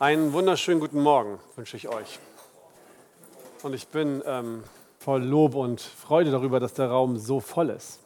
[0.00, 2.20] Einen wunderschönen guten Morgen wünsche ich euch.
[3.64, 4.62] Und ich bin ähm,
[5.00, 7.98] voll Lob und Freude darüber, dass der Raum so voll ist.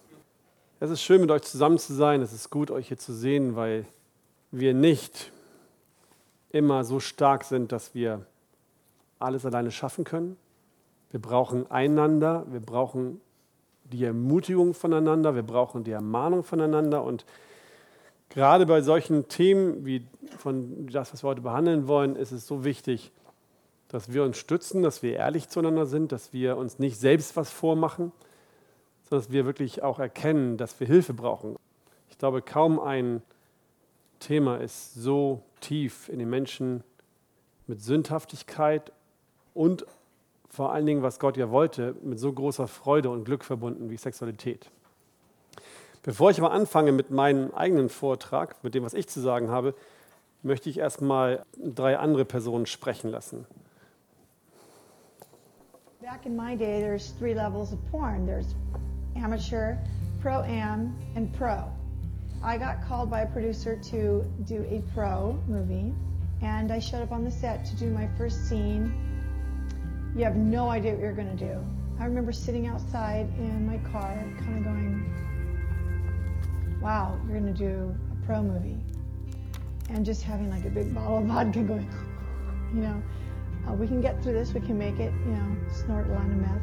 [0.81, 2.23] Es ist schön, mit euch zusammen zu sein.
[2.23, 3.85] Es ist gut, euch hier zu sehen, weil
[4.51, 5.33] wir nicht
[6.49, 8.25] immer so stark sind, dass wir
[9.19, 10.39] alles alleine schaffen können.
[11.11, 13.21] Wir brauchen einander, wir brauchen
[13.85, 17.27] die Ermutigung voneinander, wir brauchen die Ermahnung voneinander und
[18.35, 20.07] Gerade bei solchen Themen wie
[20.39, 23.13] von das, was wir heute behandeln wollen, ist es so wichtig,
[23.89, 27.51] dass wir uns stützen, dass wir ehrlich zueinander sind, dass wir uns nicht selbst was
[27.51, 28.11] vormachen,
[29.05, 31.57] sondern dass wir wirklich auch erkennen, dass wir Hilfe brauchen.
[32.09, 33.21] Ich glaube, kaum ein
[34.19, 36.85] Thema ist so tief in den Menschen
[37.67, 38.93] mit Sündhaftigkeit
[39.53, 39.85] und
[40.49, 43.97] vor allen Dingen, was Gott ja wollte, mit so großer Freude und Glück verbunden wie
[43.99, 44.71] Sexualität.
[46.03, 49.75] Bevor ich aber anfange mit meinem eigenen Vortrag, mit dem, was ich zu sagen habe,
[50.43, 53.47] möchte ich erstmal drei andere Personen sprechen lassen.
[56.01, 58.27] Back in my day, there's three levels of porn.
[58.27, 58.57] There's
[59.15, 59.77] amateur,
[60.21, 61.71] pro-am, and pro.
[62.43, 65.95] I got called by a producer to do a pro movie,
[66.43, 68.93] and I showed up on the set to do my first scene.
[70.17, 71.65] You have no idea what you're going to do.
[72.01, 75.07] I remember sitting outside in my car, kind of going,
[76.83, 78.77] wow, you're going to do a pro movie.
[79.89, 81.89] And just having like a big bottle of vodka going,
[82.75, 83.03] you know,
[83.69, 86.33] uh, we can get through this, we can make it, you know, snort a line
[86.33, 86.63] of meth.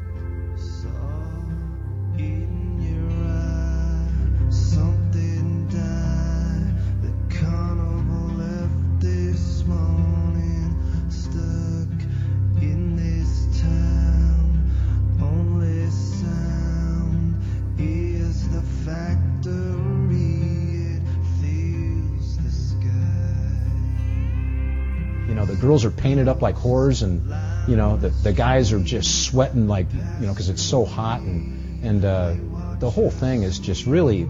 [25.80, 27.34] Girls are painted up like whores, and
[27.70, 31.22] you know, the, the guys are just sweating like, you know, because it's so hot,
[31.22, 32.36] and and uh,
[32.80, 34.28] the whole thing is just really,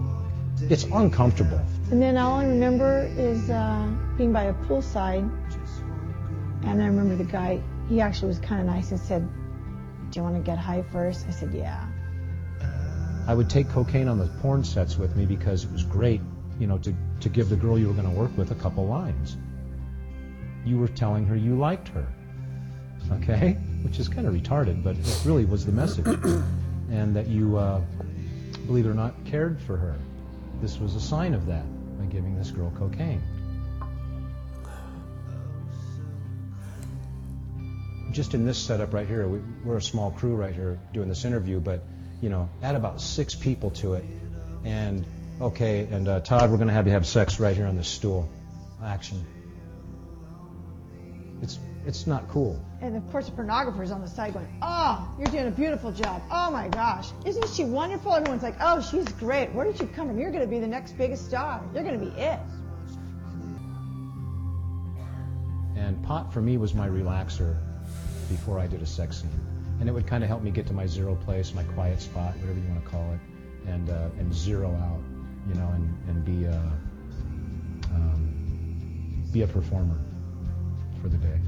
[0.60, 1.60] it's uncomfortable.
[1.90, 5.28] And then all I remember is uh, being by a poolside,
[6.62, 9.28] and I remember the guy, he actually was kind of nice and said,
[10.10, 11.26] do you want to get high first?
[11.26, 11.84] I said, yeah.
[13.26, 16.20] I would take cocaine on the porn sets with me because it was great,
[16.60, 18.86] you know, to, to give the girl you were going to work with a couple
[18.86, 19.36] lines.
[20.64, 22.06] You were telling her you liked her,
[23.12, 23.52] okay?
[23.82, 26.06] Which is kind of retarded, but it really was the message.
[26.90, 27.80] and that you, uh,
[28.66, 29.96] believe it or not, cared for her.
[30.60, 31.64] This was a sign of that
[31.98, 33.22] by giving this girl cocaine.
[38.12, 41.24] Just in this setup right here, we, we're a small crew right here doing this
[41.24, 41.84] interview, but
[42.20, 44.04] you know, add about six people to it,
[44.64, 45.06] and
[45.40, 47.88] okay, and uh, Todd, we're going to have you have sex right here on this
[47.88, 48.28] stool.
[48.84, 49.24] Action.
[51.42, 52.62] It's it's not cool.
[52.82, 56.22] And of course, the pornographer's on the side going, oh, you're doing a beautiful job.
[56.30, 57.10] Oh my gosh.
[57.24, 58.14] Isn't she wonderful?
[58.14, 59.52] Everyone's like, oh, she's great.
[59.52, 60.18] Where did you come from?
[60.18, 61.62] You're going to be the next biggest star.
[61.74, 62.38] You're going to be it.
[65.76, 67.56] And pot for me was my relaxer
[68.28, 69.30] before I did a sex scene.
[69.80, 72.36] And it would kind of help me get to my zero place, my quiet spot,
[72.36, 73.20] whatever you want to call it,
[73.70, 75.00] and uh, and zero out,
[75.48, 76.56] you know, and and be a
[77.94, 79.98] um, be a performer
[81.00, 81.38] for the day.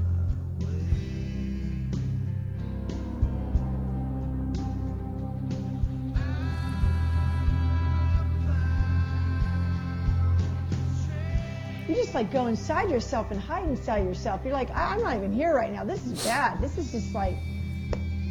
[11.87, 14.41] You just like go inside yourself and hide inside yourself.
[14.43, 15.83] You're like, I'm not even here right now.
[15.83, 16.61] This is bad.
[16.61, 17.35] This is just like,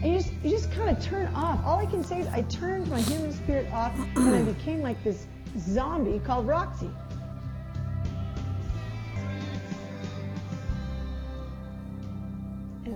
[0.02, 1.64] and you just you just kind of turn off.
[1.64, 5.02] All I can say is I turned my human spirit off and I became like
[5.04, 5.26] this
[5.58, 6.90] zombie called Roxy.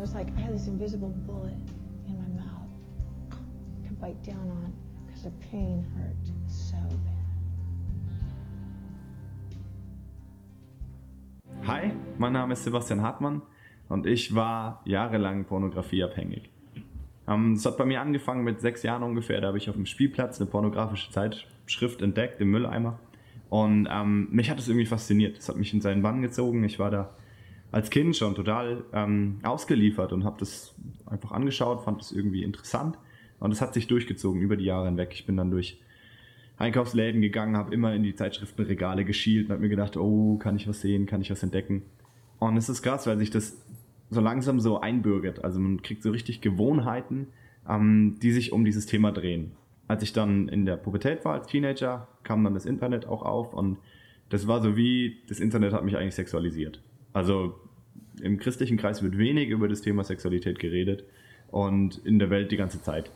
[0.07, 1.59] Was like I had this invisible bullet
[2.07, 2.71] in my mouth
[3.89, 4.73] to bite down on
[5.05, 6.15] because the pain hurt
[6.47, 7.15] so bad.
[11.67, 13.43] Hi, mein Name ist Sebastian Hartmann
[13.89, 16.51] und ich war jahrelang pornografieabhängig.
[17.27, 19.41] Ähm, Es hat bei mir angefangen mit sechs Jahren ungefähr.
[19.41, 23.01] Da habe ich auf dem Spielplatz eine pornografische Zeitschrift entdeckt im Mülleimer.
[23.49, 25.39] Und ähm, mich hat es irgendwie fasziniert.
[25.39, 26.63] Es hat mich in seinen Bann gezogen.
[26.63, 27.11] Ich war da
[27.73, 30.75] als Kind schon total ähm, ausgeliefert und habe das
[31.07, 32.99] einfach angeschaut, fand es irgendwie interessant.
[33.39, 35.11] Und es hat sich durchgezogen über die Jahre hinweg.
[35.13, 35.79] Ich bin dann durch
[36.59, 40.67] Einkaufsläden gegangen, habe immer in die Zeitschriftenregale geschielt und habe mir gedacht, oh, kann ich
[40.67, 41.83] was sehen, kann ich was entdecken.
[42.39, 43.61] Und es ist krass, weil sich das
[44.11, 45.45] so langsam so einbürgert.
[45.45, 47.29] Also man kriegt so richtig Gewohnheiten,
[47.69, 49.53] ähm, die sich um dieses Thema drehen.
[49.89, 53.53] Als ich dann in der Pubertät war als Teenager, kam dann das Internet auch auf
[53.53, 53.79] und
[54.29, 56.81] das war so wie, das Internet hat mich eigentlich sexualisiert.
[57.17, 57.55] Also
[58.21, 61.05] im christlichen Kreis wird wenig über das Thema Sexualität geredet
[61.51, 63.11] und in der Welt die ganze Zeit.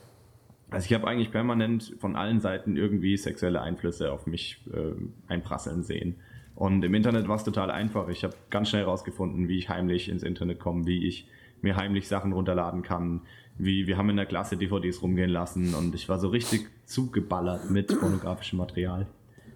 [0.71, 4.95] Also ich habe eigentlich permanent von allen Seiten irgendwie sexuelle Einflüsse auf mich äh,
[5.31, 6.15] einprasseln sehen.
[6.55, 8.09] Und im Internet war es total einfach.
[8.09, 11.27] Ich habe ganz schnell herausgefunden, wie ich heimlich ins Internet komme, wie ich
[11.61, 13.21] mir heimlich Sachen runterladen kann,
[13.59, 17.69] wie wir haben in der Klasse DVDs rumgehen lassen und ich war so richtig zugeballert
[17.69, 19.05] mit pornografischem Material.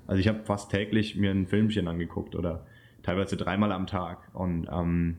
[0.06, 2.68] Also ich habe fast täglich mir ein Filmchen angeguckt oder
[3.06, 5.18] teilweise dreimal am Tag und ähm,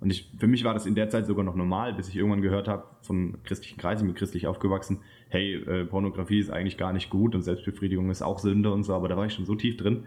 [0.00, 2.40] und ich, für mich war das in der Zeit sogar noch normal, bis ich irgendwann
[2.40, 6.94] gehört habe von christlichen Kreisen, ich bin christlich aufgewachsen, hey, äh, Pornografie ist eigentlich gar
[6.94, 9.54] nicht gut und Selbstbefriedigung ist auch Sünde und so, aber da war ich schon so
[9.54, 10.04] tief drin,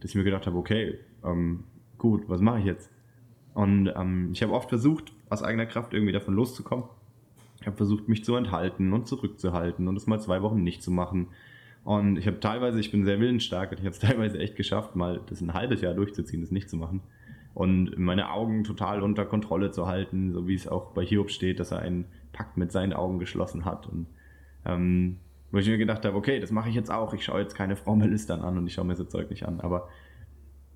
[0.00, 1.64] dass ich mir gedacht habe, okay, ähm,
[1.96, 2.90] gut, was mache ich jetzt?
[3.54, 6.84] Und ähm, ich habe oft versucht, aus eigener Kraft irgendwie davon loszukommen.
[7.60, 10.90] Ich habe versucht, mich zu enthalten und zurückzuhalten und es mal zwei Wochen nicht zu
[10.90, 11.28] machen.
[11.84, 14.96] Und ich habe teilweise, ich bin sehr willensstark und ich habe es teilweise echt geschafft,
[14.96, 17.02] mal das ein halbes Jahr durchzuziehen, das nicht zu machen
[17.54, 21.60] und meine Augen total unter Kontrolle zu halten, so wie es auch bei Hiob steht,
[21.60, 23.86] dass er einen Pakt mit seinen Augen geschlossen hat.
[23.86, 24.06] Und
[24.64, 25.18] ähm,
[25.50, 27.12] wo ich mir gedacht habe, okay, das mache ich jetzt auch.
[27.12, 29.46] Ich schaue jetzt keine Frau mehr lüstern an und ich schaue mir so Zeug nicht
[29.46, 29.60] an.
[29.60, 29.88] Aber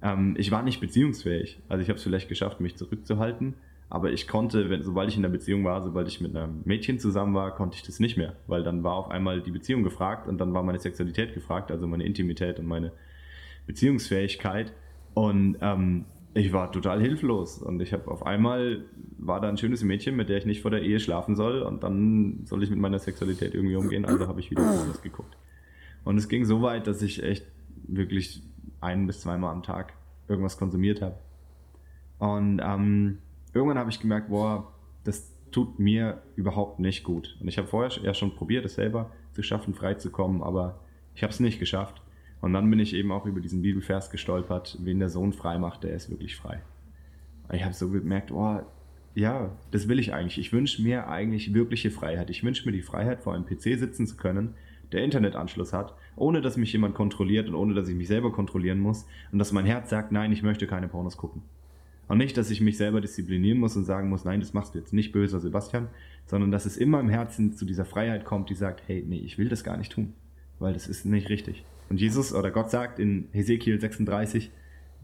[0.03, 1.62] ähm, ich war nicht beziehungsfähig.
[1.69, 3.55] Also ich habe es vielleicht geschafft, mich zurückzuhalten.
[3.94, 6.99] Aber ich konnte, wenn, sobald ich in der Beziehung war, sobald ich mit einem Mädchen
[6.99, 8.35] zusammen war, konnte ich das nicht mehr.
[8.49, 11.87] Weil dann war auf einmal die Beziehung gefragt und dann war meine Sexualität gefragt, also
[11.87, 12.91] meine Intimität und meine
[13.69, 14.73] Beziehungsfähigkeit.
[15.14, 18.85] Und ähm, ich war total hilflos und ich habe auf einmal
[19.17, 21.85] war da ein schönes Mädchen, mit der ich nicht vor der Ehe schlafen soll und
[21.85, 25.37] dann soll ich mit meiner Sexualität irgendwie umgehen, also habe ich wieder was geguckt.
[26.02, 27.46] Und es ging so weit, dass ich echt
[27.87, 28.43] wirklich
[28.81, 29.93] ein bis zweimal am Tag
[30.26, 31.14] irgendwas konsumiert habe.
[32.19, 33.19] Und ähm,
[33.55, 34.73] irgendwann habe ich gemerkt, boah,
[35.05, 37.37] das tut mir überhaupt nicht gut.
[37.41, 40.81] Und ich habe vorher ja schon probiert, es selber zu schaffen, frei zu kommen, aber
[41.15, 42.03] ich habe es nicht geschafft.
[42.41, 45.85] Und dann bin ich eben auch über diesen Bibelvers gestolpert, wen der Sohn frei macht,
[45.85, 46.61] der ist wirklich frei.
[47.53, 48.61] Ich habe so gemerkt, oh,
[49.15, 50.39] ja, das will ich eigentlich.
[50.39, 52.31] Ich wünsche mir eigentlich wirkliche Freiheit.
[52.31, 54.55] Ich wünsche mir die Freiheit, vor einem PC sitzen zu können,
[54.93, 58.81] der Internetanschluss hat, ohne dass mich jemand kontrolliert und ohne dass ich mich selber kontrollieren
[58.81, 61.43] muss und dass mein Herz sagt, nein, ich möchte keine Pornos gucken.
[62.09, 64.79] Und nicht, dass ich mich selber disziplinieren muss und sagen muss, nein, das machst du
[64.79, 65.89] jetzt nicht böser Sebastian,
[66.27, 69.39] sondern dass es immer im Herzen zu dieser Freiheit kommt, die sagt, hey, nee, ich
[69.39, 70.12] will das gar nicht tun,
[70.59, 71.65] weil das ist nicht richtig.
[71.89, 74.51] Und Jesus oder Gott sagt in Hesekiel 36,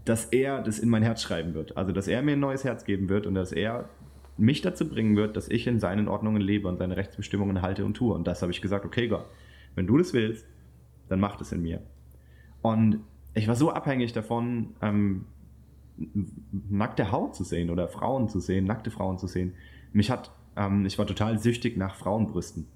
[0.05, 1.77] dass er das in mein Herz schreiben wird.
[1.77, 3.89] Also, dass er mir ein neues Herz geben wird und dass er
[4.37, 7.95] mich dazu bringen wird, dass ich in seinen Ordnungen lebe und seine Rechtsbestimmungen halte und
[7.95, 8.15] tue.
[8.15, 9.27] Und das habe ich gesagt, okay Gott,
[9.75, 10.47] wenn du das willst,
[11.09, 11.83] dann mach das in mir.
[12.63, 13.01] Und
[13.35, 15.27] ich war so abhängig davon, ähm,
[16.69, 19.55] nackte Haut zu sehen oder Frauen zu sehen, nackte Frauen zu sehen.
[19.93, 22.67] Mich hat, ähm, ich war total süchtig nach Frauenbrüsten.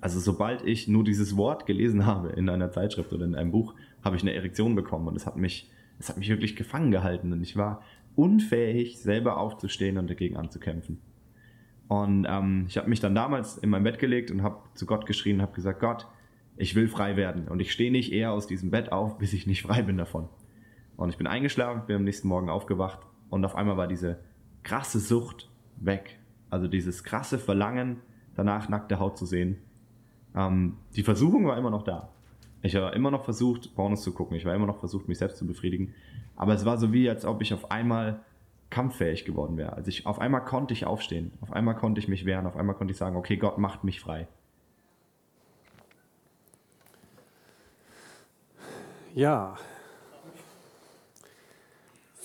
[0.00, 3.74] Also sobald ich nur dieses Wort gelesen habe in einer Zeitschrift oder in einem Buch,
[4.02, 7.32] habe ich eine Erektion bekommen und es hat mich, es hat mich wirklich gefangen gehalten
[7.32, 7.82] und ich war
[8.14, 10.98] unfähig, selber aufzustehen und dagegen anzukämpfen.
[11.88, 15.06] Und ähm, ich habe mich dann damals in mein Bett gelegt und habe zu Gott
[15.06, 16.06] geschrien und habe gesagt, Gott,
[16.56, 19.46] ich will frei werden und ich stehe nicht eher aus diesem Bett auf, bis ich
[19.46, 20.28] nicht frei bin davon.
[20.96, 24.18] Und ich bin eingeschlafen, bin am nächsten Morgen aufgewacht und auf einmal war diese
[24.62, 26.18] krasse Sucht weg.
[26.50, 28.00] Also dieses krasse Verlangen,
[28.34, 29.58] danach nackte Haut zu sehen,
[30.34, 32.10] ähm, die Versuchung war immer noch da.
[32.62, 34.36] Ich war immer noch versucht, Pornos zu gucken.
[34.36, 35.94] Ich war immer noch versucht, mich selbst zu befriedigen.
[36.34, 38.20] Aber es war so wie, als ob ich auf einmal
[38.70, 39.74] kampffähig geworden wäre.
[39.74, 41.32] Also ich, auf einmal konnte ich aufstehen.
[41.40, 42.46] Auf einmal konnte ich mich wehren.
[42.46, 44.26] Auf einmal konnte ich sagen, okay, Gott macht mich frei.
[49.14, 49.56] Ja.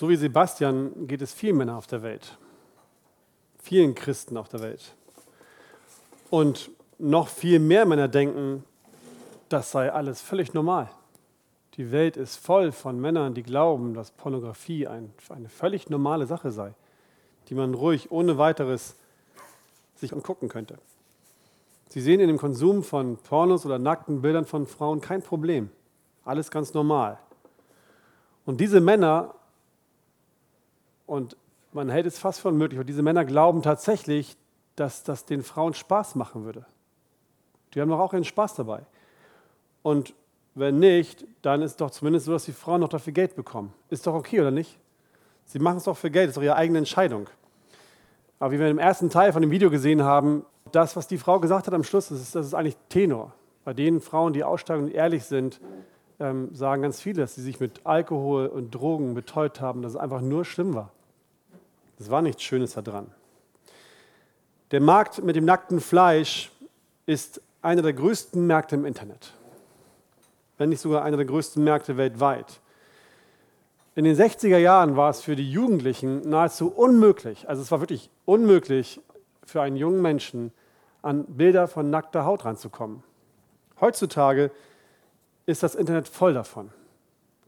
[0.01, 2.35] So wie Sebastian geht es vielen Männern auf der Welt.
[3.61, 4.95] Vielen Christen auf der Welt.
[6.31, 8.63] Und noch viel mehr Männer denken,
[9.47, 10.89] das sei alles völlig normal.
[11.75, 16.51] Die Welt ist voll von Männern, die glauben, dass Pornografie ein, eine völlig normale Sache
[16.51, 16.73] sei,
[17.49, 18.95] die man ruhig ohne weiteres
[19.97, 20.79] sich angucken könnte.
[21.89, 25.69] Sie sehen in dem Konsum von Pornos oder nackten Bildern von Frauen kein Problem.
[26.25, 27.19] Alles ganz normal.
[28.47, 29.35] Und diese Männer,
[31.11, 31.35] und
[31.73, 34.37] man hält es fast für unmöglich, aber diese Männer glauben tatsächlich,
[34.77, 36.65] dass das den Frauen Spaß machen würde.
[37.73, 38.83] Die haben doch auch ihren Spaß dabei.
[39.83, 40.13] Und
[40.55, 43.73] wenn nicht, dann ist doch zumindest so, dass die Frauen noch dafür Geld bekommen.
[43.89, 44.79] Ist doch okay, oder nicht?
[45.43, 47.29] Sie machen es doch für Geld, das ist doch ihre eigene Entscheidung.
[48.39, 51.41] Aber wie wir im ersten Teil von dem Video gesehen haben, das, was die Frau
[51.41, 53.33] gesagt hat am Schluss, das ist, das ist eigentlich Tenor.
[53.65, 55.59] Bei den Frauen, die aussteigen und ehrlich sind,
[56.21, 59.97] ähm, sagen ganz viele, dass sie sich mit Alkohol und Drogen betäubt haben, dass es
[59.97, 60.93] einfach nur schlimm war.
[62.01, 63.11] Es war nichts Schönes daran.
[64.71, 66.51] Der Markt mit dem nackten Fleisch
[67.05, 69.33] ist einer der größten Märkte im Internet,
[70.57, 72.59] wenn nicht sogar einer der größten Märkte weltweit.
[73.93, 78.09] In den 60er Jahren war es für die Jugendlichen nahezu unmöglich, also es war wirklich
[78.25, 78.99] unmöglich
[79.45, 80.51] für einen jungen Menschen,
[81.03, 83.03] an Bilder von nackter Haut ranzukommen.
[83.79, 84.49] Heutzutage
[85.45, 86.71] ist das Internet voll davon.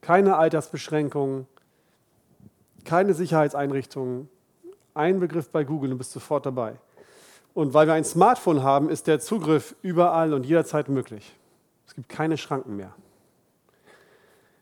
[0.02, 1.48] Keine Altersbeschränkungen,
[2.84, 4.30] keine Sicherheitseinrichtungen,
[4.94, 6.76] ein Begriff bei Google und bist sofort dabei.
[7.54, 11.36] Und weil wir ein Smartphone haben, ist der Zugriff überall und jederzeit möglich.
[11.88, 12.94] Es gibt keine Schranken mehr.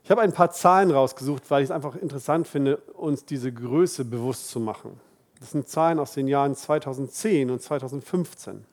[0.03, 4.03] Ich habe ein paar Zahlen rausgesucht, weil ich es einfach interessant finde, uns diese Größe
[4.03, 4.99] bewusst zu machen.
[5.39, 8.65] Das sind Zahlen aus den Jahren 2010 und 2015.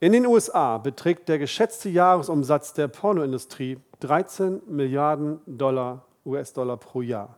[0.00, 7.36] In den USA beträgt der geschätzte Jahresumsatz der Pornoindustrie 13 Milliarden Dollar US-Dollar pro Jahr.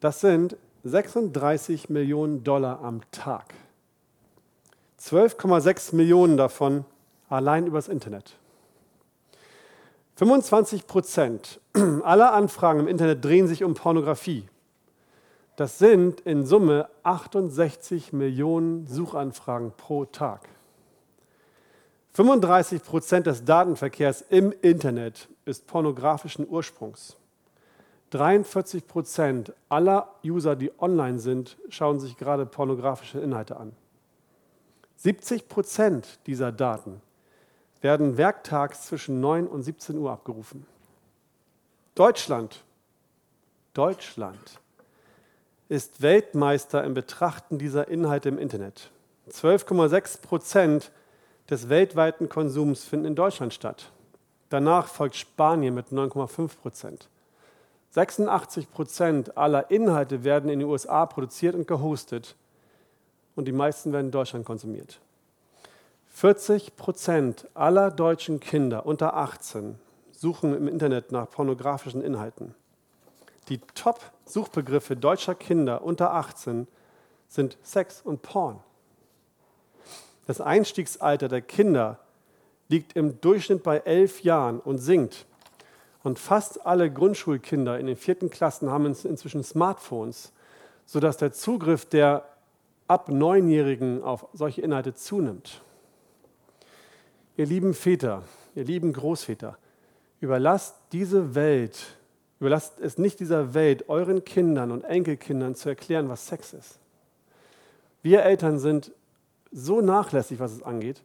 [0.00, 3.54] Das sind 36 Millionen Dollar am Tag.
[5.00, 6.84] 12,6 Millionen davon
[7.28, 8.36] allein übers Internet.
[10.16, 14.46] 25 Prozent aller Anfragen im Internet drehen sich um Pornografie.
[15.56, 20.48] Das sind in Summe 68 Millionen Suchanfragen pro Tag.
[22.12, 27.16] 35 Prozent des Datenverkehrs im Internet ist pornografischen Ursprungs.
[28.10, 33.72] 43 Prozent aller User, die online sind, schauen sich gerade pornografische Inhalte an.
[34.96, 37.00] 70 Prozent dieser Daten
[37.80, 40.66] werden werktags zwischen 9 und 17 Uhr abgerufen.
[41.94, 42.64] Deutschland,
[43.72, 44.60] Deutschland
[45.68, 48.90] ist Weltmeister im Betrachten dieser Inhalte im Internet.
[49.30, 50.90] 12,6 Prozent
[51.48, 53.90] des weltweiten Konsums finden in Deutschland statt.
[54.48, 57.08] Danach folgt Spanien mit 9,5 Prozent.
[57.90, 62.36] 86 Prozent aller Inhalte werden in den USA produziert und gehostet
[63.34, 65.00] und die meisten werden in Deutschland konsumiert.
[66.08, 69.76] 40 Prozent aller deutschen Kinder unter 18
[70.12, 72.54] suchen im Internet nach pornografischen Inhalten.
[73.48, 76.68] Die Top-Suchbegriffe deutscher Kinder unter 18
[77.28, 78.60] sind Sex und Porn.
[80.26, 81.98] Das Einstiegsalter der Kinder
[82.68, 85.26] liegt im Durchschnitt bei elf Jahren und sinkt.
[86.02, 90.32] Und fast alle Grundschulkinder in den vierten Klassen haben inzwischen Smartphones,
[90.86, 92.24] sodass der Zugriff der
[92.88, 95.62] ab Neunjährigen auf solche Inhalte zunimmt.
[97.36, 98.24] Ihr lieben Väter,
[98.56, 99.56] ihr lieben Großväter,
[100.20, 101.96] überlasst diese Welt,
[102.40, 106.80] überlasst es nicht dieser Welt, euren Kindern und Enkelkindern zu erklären, was Sex ist.
[108.02, 108.90] Wir Eltern sind
[109.52, 111.02] so nachlässig, was es angeht.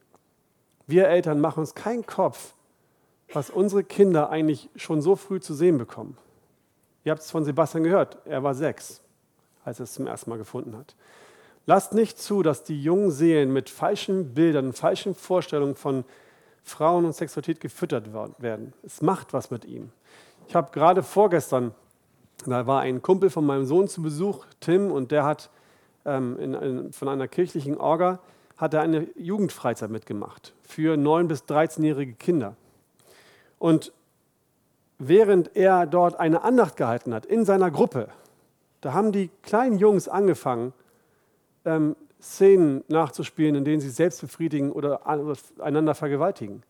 [0.88, 2.55] Wir Eltern machen uns keinen Kopf,
[3.34, 6.18] was unsere Kinder eigentlich schon so früh zu sehen bekommen.
[7.04, 9.02] Ihr habt es von Sebastian gehört, er war sechs,
[9.64, 10.96] als er es zum ersten Mal gefunden hat.
[11.68, 16.06] Lasst nicht zu, dass die jungen Seelen mit falschen Bildern, falschen Vorstellungen von
[16.64, 18.74] Frauen und Sexualität gefüttert werden.
[18.84, 19.92] Es macht was mit ihm.
[20.48, 21.74] Ich habe gerade vorgestern,
[22.46, 25.50] da war ein Kumpel von meinem Sohn zu Besuch, Tim, und der hat
[26.06, 28.20] ähm, in, in, von einer kirchlichen Orga
[28.58, 32.56] hat er eine Jugendfreizeit mitgemacht für 9- bis 13-jährige Kinder.
[33.60, 33.94] Und
[34.98, 38.10] während er dort eine Andacht gehalten hat in seiner Gruppe,
[38.82, 40.74] da haben die kleinen Jungs angefangen,
[41.66, 45.02] ähm, Szenen nachzuspielen, in denen sie selbst befriedigen oder
[45.60, 46.64] einander vergewaltigen.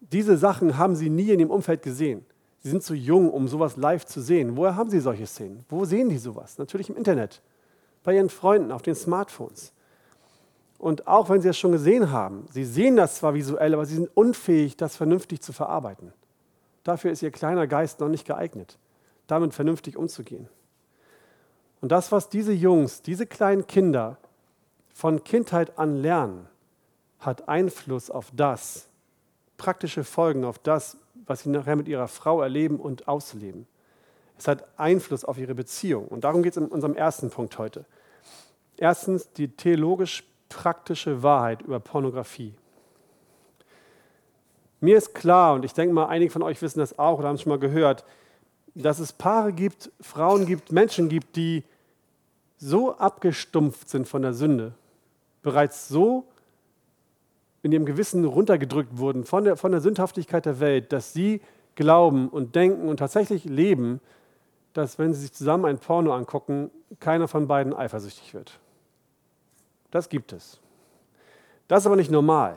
[0.00, 2.26] Diese Sachen haben sie nie in dem Umfeld gesehen.
[2.60, 4.56] Sie sind zu jung, um sowas live zu sehen.
[4.56, 5.64] Woher haben sie solche Szenen?
[5.68, 6.58] Wo sehen die sowas?
[6.58, 7.40] Natürlich im Internet,
[8.04, 9.72] bei ihren Freunden, auf den Smartphones.
[10.82, 13.94] Und auch wenn sie es schon gesehen haben, sie sehen das zwar visuell, aber sie
[13.94, 16.12] sind unfähig, das vernünftig zu verarbeiten.
[16.82, 18.78] Dafür ist ihr kleiner Geist noch nicht geeignet,
[19.28, 20.48] damit vernünftig umzugehen.
[21.80, 24.18] Und das, was diese Jungs, diese kleinen Kinder
[24.92, 26.48] von Kindheit an lernen,
[27.20, 28.88] hat Einfluss auf das,
[29.58, 30.96] praktische Folgen auf das,
[31.26, 33.68] was sie nachher mit ihrer Frau erleben und ausleben.
[34.36, 36.08] Es hat Einfluss auf ihre Beziehung.
[36.08, 37.84] Und darum geht es in unserem ersten Punkt heute.
[38.76, 42.54] Erstens die theologisch praktische Wahrheit über Pornografie.
[44.80, 47.36] Mir ist klar, und ich denke mal, einige von euch wissen das auch oder haben
[47.36, 48.04] es schon mal gehört,
[48.74, 51.62] dass es Paare gibt, Frauen gibt, Menschen gibt, die
[52.56, 54.74] so abgestumpft sind von der Sünde,
[55.42, 56.26] bereits so
[57.62, 61.40] in ihrem Gewissen runtergedrückt wurden von der, von der Sündhaftigkeit der Welt, dass sie
[61.74, 64.00] glauben und denken und tatsächlich leben,
[64.72, 68.58] dass wenn sie sich zusammen ein Porno angucken, keiner von beiden eifersüchtig wird.
[69.92, 70.58] Das gibt es.
[71.68, 72.56] Das ist aber nicht normal.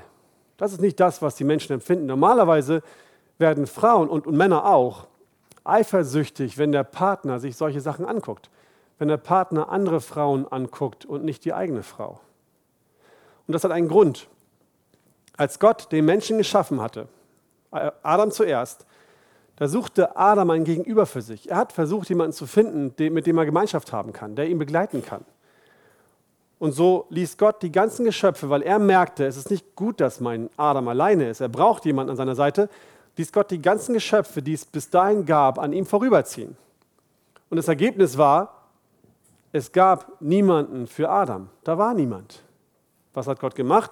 [0.58, 2.08] Das ist nicht das, was die Menschen empfinden.
[2.08, 2.82] Normalerweise
[3.38, 5.06] werden Frauen und, und Männer auch
[5.64, 8.50] eifersüchtig, wenn der Partner sich solche Sachen anguckt.
[8.98, 12.22] Wenn der Partner andere Frauen anguckt und nicht die eigene Frau.
[13.46, 14.28] Und das hat einen Grund.
[15.38, 17.08] Als Gott den Menschen geschaffen hatte,
[18.02, 18.86] Adam zuerst,
[19.58, 21.50] Da suchte Adam ein Gegenüber für sich.
[21.50, 25.04] Er hat versucht, jemanden zu finden, mit dem er Gemeinschaft haben kann, der ihn begleiten
[25.04, 25.26] kann.
[26.58, 30.20] Und so ließ Gott die ganzen Geschöpfe, weil er merkte, es ist nicht gut, dass
[30.20, 31.42] mein Adam alleine ist.
[31.42, 32.70] Er braucht jemanden an seiner Seite.
[33.18, 36.56] Ließ Gott die ganzen Geschöpfe, die es bis dahin gab, an ihm vorüberziehen.
[37.50, 38.66] Und das Ergebnis war,
[39.52, 41.50] es gab niemanden für Adam.
[41.64, 42.44] Da war niemand.
[43.14, 43.92] Was hat Gott gemacht?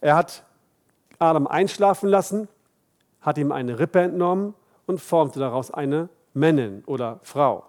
[0.00, 0.44] Er hat
[1.18, 2.48] Adam einschlafen lassen,
[3.20, 4.54] hat ihm eine Rippe entnommen
[4.86, 7.64] und formte daraus eine Männin oder Frau,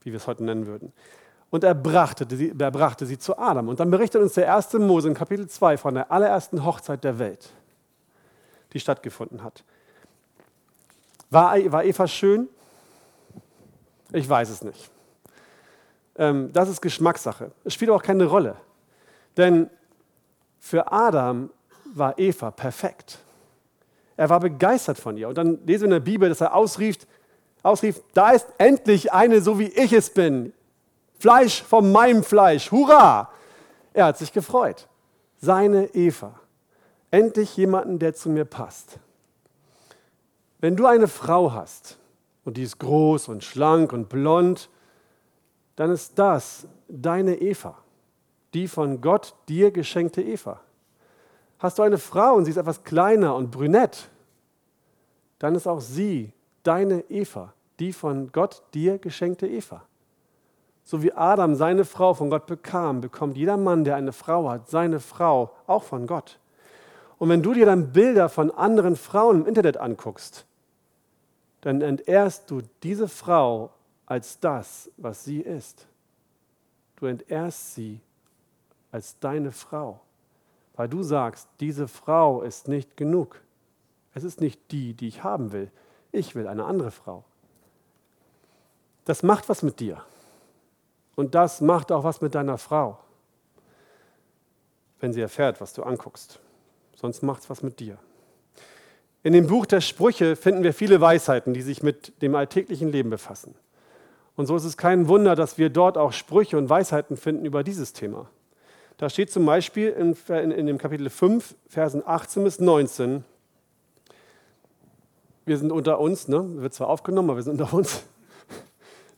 [0.00, 0.92] wie wir es heute nennen würden.
[1.56, 3.70] Und er brachte, sie, er brachte sie zu Adam.
[3.70, 7.18] Und dann berichtet uns der erste Mose in Kapitel 2 von der allerersten Hochzeit der
[7.18, 7.48] Welt,
[8.74, 9.64] die stattgefunden hat.
[11.30, 12.50] War, war Eva schön?
[14.12, 14.90] Ich weiß es nicht.
[16.18, 17.52] Ähm, das ist Geschmackssache.
[17.64, 18.56] Es spielt auch keine Rolle.
[19.38, 19.70] Denn
[20.60, 21.48] für Adam
[21.94, 23.16] war Eva perfekt.
[24.18, 25.30] Er war begeistert von ihr.
[25.30, 26.98] Und dann lesen wir in der Bibel, dass er ausrief,
[27.62, 30.52] ausrief, da ist endlich eine, so wie ich es bin.
[31.18, 32.70] Fleisch von meinem Fleisch.
[32.70, 33.30] Hurra!
[33.92, 34.88] Er hat sich gefreut.
[35.38, 36.38] Seine Eva.
[37.10, 38.98] Endlich jemanden, der zu mir passt.
[40.58, 41.98] Wenn du eine Frau hast
[42.44, 44.68] und die ist groß und schlank und blond,
[45.76, 47.78] dann ist das deine Eva,
[48.54, 50.60] die von Gott dir geschenkte Eva.
[51.58, 54.10] Hast du eine Frau und sie ist etwas kleiner und brünett,
[55.38, 56.32] dann ist auch sie
[56.62, 59.85] deine Eva, die von Gott dir geschenkte Eva.
[60.86, 64.70] So wie Adam seine Frau von Gott bekam, bekommt jeder Mann, der eine Frau hat,
[64.70, 66.38] seine Frau auch von Gott.
[67.18, 70.46] Und wenn du dir dann Bilder von anderen Frauen im Internet anguckst,
[71.60, 73.70] dann entehrst du diese Frau
[74.06, 75.86] als das, was sie ist.
[76.96, 78.00] Du entehrst sie
[78.90, 80.00] als deine Frau
[80.76, 83.40] weil du sagst, diese Frau ist nicht genug.
[84.14, 85.70] Es ist nicht die, die ich haben will.
[86.12, 87.24] Ich will eine andere Frau.
[89.06, 90.02] Das macht was mit dir.
[91.16, 92.98] Und das macht auch was mit deiner Frau,
[95.00, 96.38] wenn sie erfährt, was du anguckst.
[96.94, 97.98] Sonst macht es was mit dir.
[99.22, 103.10] In dem Buch der Sprüche finden wir viele Weisheiten, die sich mit dem alltäglichen Leben
[103.10, 103.56] befassen.
[104.36, 107.64] Und so ist es kein Wunder, dass wir dort auch Sprüche und Weisheiten finden über
[107.64, 108.30] dieses Thema.
[108.98, 113.24] Da steht zum Beispiel in, in, in dem Kapitel 5, Versen 18 bis 19,
[115.46, 116.44] wir sind unter uns, ne?
[116.60, 118.02] wird zwar aufgenommen, aber wir sind unter uns.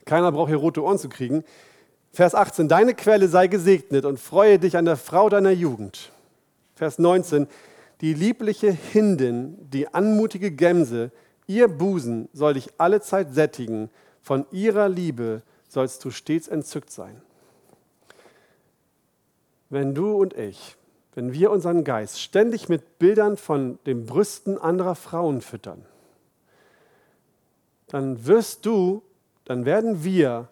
[0.04, 1.42] Keiner braucht hier rote Ohren zu kriegen.
[2.18, 6.10] Vers 18, deine Quelle sei gesegnet und freue dich an der Frau deiner Jugend.
[6.74, 7.46] Vers 19,
[8.00, 11.12] die liebliche Hindin, die anmutige Gemse,
[11.46, 13.88] ihr Busen soll dich allezeit sättigen,
[14.20, 17.22] von ihrer Liebe sollst du stets entzückt sein
[19.70, 20.76] wenn du und ich,
[21.14, 25.84] wenn wir unseren Geist ständig mit Bildern von den Brüsten anderer Frauen füttern,
[27.88, 29.02] dann wirst du,
[29.44, 30.48] dann werden wir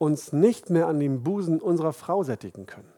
[0.00, 2.90] uns nicht mehr an dem Busen unserer Frau sättigen können.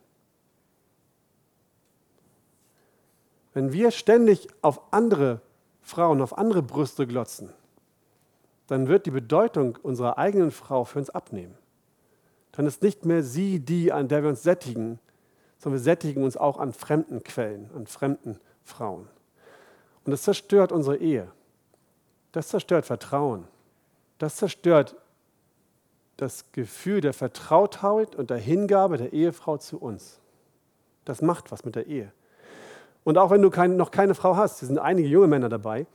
[3.52, 5.40] Wenn wir ständig auf andere
[5.80, 7.52] Frauen, auf andere Brüste glotzen,
[8.68, 11.58] dann wird die Bedeutung unserer eigenen Frau für uns abnehmen.
[12.52, 15.00] Dann ist nicht mehr sie die, an der wir uns sättigen,
[15.58, 19.08] sondern wir sättigen uns auch an fremden Quellen, an fremden Frauen.
[20.04, 21.32] Und das zerstört unsere Ehe.
[22.30, 23.48] Das zerstört Vertrauen.
[24.18, 24.94] Das zerstört
[26.22, 30.20] das Gefühl der Vertrautheit und der Hingabe der Ehefrau zu uns.
[31.04, 32.12] Das macht was mit der Ehe.
[33.04, 35.87] Und auch wenn du kein, noch keine Frau hast, hier sind einige junge Männer dabei,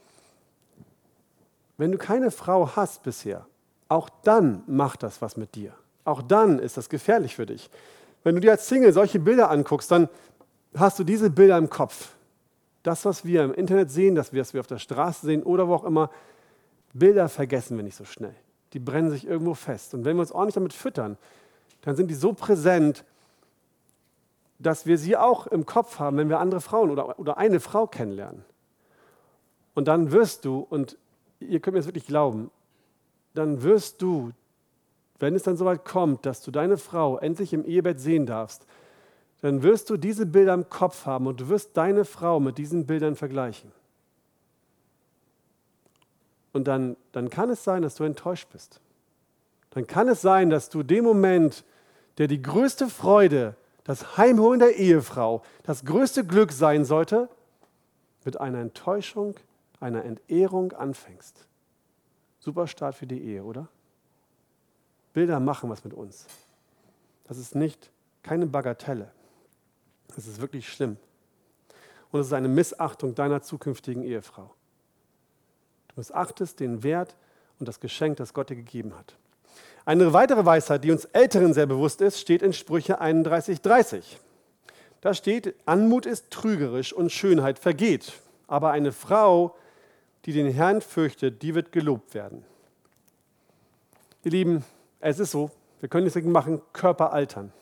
[1.78, 3.46] wenn du keine Frau hast bisher,
[3.88, 5.72] auch dann macht das was mit dir.
[6.04, 7.70] Auch dann ist das gefährlich für dich.
[8.22, 10.08] Wenn du dir als Single solche Bilder anguckst, dann
[10.76, 12.10] hast du diese Bilder im Kopf.
[12.82, 15.74] Das, was wir im Internet sehen, das, was wir auf der Straße sehen oder wo
[15.74, 16.10] auch immer,
[16.92, 18.34] Bilder vergessen wir nicht so schnell.
[18.72, 19.94] Die brennen sich irgendwo fest.
[19.94, 21.16] Und wenn wir uns ordentlich damit füttern,
[21.82, 23.04] dann sind die so präsent,
[24.58, 27.86] dass wir sie auch im Kopf haben, wenn wir andere Frauen oder, oder eine Frau
[27.86, 28.44] kennenlernen.
[29.74, 30.98] Und dann wirst du, und
[31.40, 32.50] ihr könnt mir das wirklich glauben,
[33.34, 34.32] dann wirst du
[35.18, 38.66] wenn es dann soweit kommt, dass du deine Frau endlich im Ehebett sehen darfst,
[39.40, 42.86] dann wirst du diese Bilder im Kopf haben und du wirst deine Frau mit diesen
[42.86, 43.72] Bildern vergleichen.
[46.58, 48.80] Und dann, dann kann es sein, dass du enttäuscht bist.
[49.70, 51.64] Dann kann es sein, dass du dem Moment,
[52.18, 57.28] der die größte Freude, das Heimholen der Ehefrau, das größte Glück sein sollte,
[58.24, 59.36] mit einer Enttäuschung,
[59.78, 61.46] einer Entehrung anfängst.
[62.40, 63.68] Super Start für die Ehe, oder?
[65.12, 66.26] Bilder machen was mit uns.
[67.28, 67.92] Das ist nicht
[68.24, 69.12] keine Bagatelle.
[70.08, 70.96] Das ist wirklich schlimm.
[72.10, 74.57] Und es ist eine Missachtung deiner zukünftigen Ehefrau.
[75.98, 77.14] Missachtest den Wert
[77.58, 79.16] und das Geschenk, das Gott dir gegeben hat.
[79.84, 84.02] Eine weitere Weisheit, die uns Älteren sehr bewusst ist, steht in Sprüche 31,30.
[85.00, 88.12] Da steht, Anmut ist trügerisch und Schönheit vergeht,
[88.46, 89.56] aber eine Frau,
[90.24, 92.44] die den Herrn fürchtet, die wird gelobt werden.
[94.24, 94.64] Ihr Lieben,
[95.00, 97.52] es ist so, wir können nichts machen, Körper altern.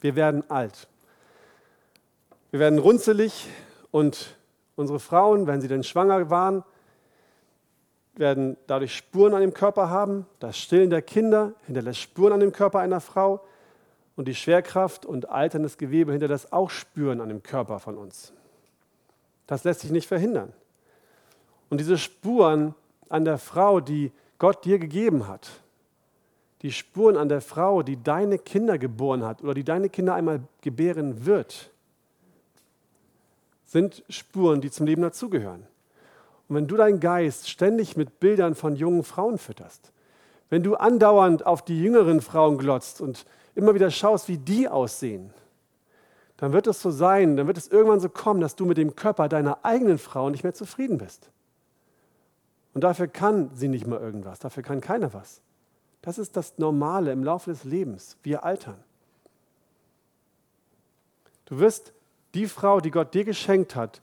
[0.00, 0.88] Wir werden alt.
[2.50, 3.48] Wir werden runzelig
[3.90, 4.36] und
[4.76, 6.62] unsere Frauen, wenn sie denn schwanger waren,
[8.18, 10.26] werden dadurch Spuren an dem Körper haben.
[10.38, 13.44] Das Stillen der Kinder hinterlässt Spuren an dem Körper einer Frau.
[14.16, 18.32] Und die Schwerkraft und alterndes Gewebe hinterlässt auch Spuren an dem Körper von uns.
[19.46, 20.52] Das lässt sich nicht verhindern.
[21.68, 22.74] Und diese Spuren
[23.08, 25.48] an der Frau, die Gott dir gegeben hat,
[26.62, 30.40] die Spuren an der Frau, die deine Kinder geboren hat oder die deine Kinder einmal
[30.62, 31.70] gebären wird,
[33.66, 35.66] sind Spuren, die zum Leben dazugehören.
[36.48, 39.92] Und wenn du deinen Geist ständig mit Bildern von jungen Frauen fütterst,
[40.48, 45.32] wenn du andauernd auf die jüngeren Frauen glotzt und immer wieder schaust, wie die aussehen,
[46.36, 48.94] dann wird es so sein, dann wird es irgendwann so kommen, dass du mit dem
[48.94, 51.30] Körper deiner eigenen Frau nicht mehr zufrieden bist.
[52.74, 55.40] Und dafür kann sie nicht mal irgendwas, dafür kann keiner was.
[56.02, 58.16] Das ist das Normale im Laufe des Lebens.
[58.22, 58.76] Wir altern.
[61.46, 61.92] Du wirst
[62.34, 64.02] die Frau, die Gott dir geschenkt hat,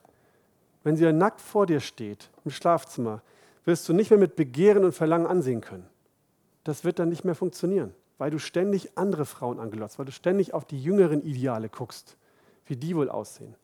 [0.84, 3.22] wenn sie nackt vor dir steht im Schlafzimmer,
[3.66, 5.88] wirst du nicht mehr mit Begehren und Verlangen ansehen können.
[6.64, 10.54] Das wird dann nicht mehr funktionieren, weil du ständig andere Frauen angelotzt, weil du ständig
[10.54, 12.18] auf die jüngeren Ideale guckst,
[12.66, 13.56] wie die wohl aussehen.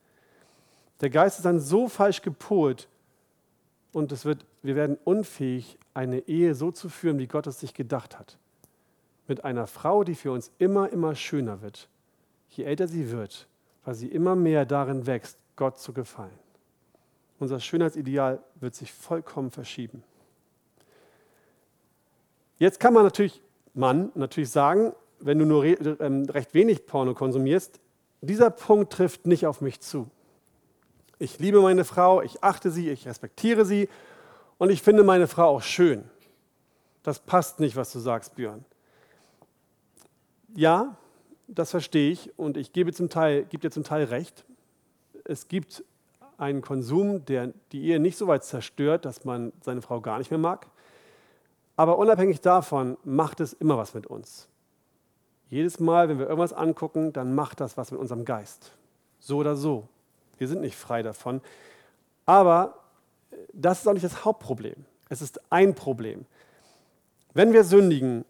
[1.00, 2.88] Der Geist ist dann so falsch gepolt
[3.92, 7.74] und es wird, wir werden unfähig, eine Ehe so zu führen, wie Gott es sich
[7.74, 8.38] gedacht hat.
[9.26, 11.88] Mit einer Frau, die für uns immer, immer schöner wird,
[12.50, 13.48] je älter sie wird,
[13.84, 16.38] weil sie immer mehr darin wächst, Gott zu gefallen.
[17.40, 20.04] Unser Schönheitsideal wird sich vollkommen verschieben.
[22.58, 27.80] Jetzt kann man natürlich, Mann, natürlich sagen, wenn du nur ähm, recht wenig Porno konsumierst,
[28.20, 30.10] dieser Punkt trifft nicht auf mich zu.
[31.18, 33.88] Ich liebe meine Frau, ich achte sie, ich respektiere sie
[34.58, 36.04] und ich finde meine Frau auch schön.
[37.02, 38.66] Das passt nicht, was du sagst, Björn.
[40.54, 40.96] Ja,
[41.48, 44.44] das verstehe ich und ich gebe, zum Teil, gebe dir zum Teil recht.
[45.24, 45.82] Es gibt
[46.40, 50.30] einen Konsum, der die Ehe nicht so weit zerstört, dass man seine Frau gar nicht
[50.30, 50.66] mehr mag.
[51.76, 54.48] Aber unabhängig davon macht es immer was mit uns.
[55.48, 58.72] Jedes Mal, wenn wir irgendwas angucken, dann macht das was mit unserem Geist.
[59.18, 59.88] So oder so.
[60.38, 61.40] Wir sind nicht frei davon.
[62.26, 62.78] Aber
[63.52, 64.84] das ist auch nicht das Hauptproblem.
[65.08, 66.24] Es ist ein Problem.
[67.34, 68.24] Wenn wir sündigen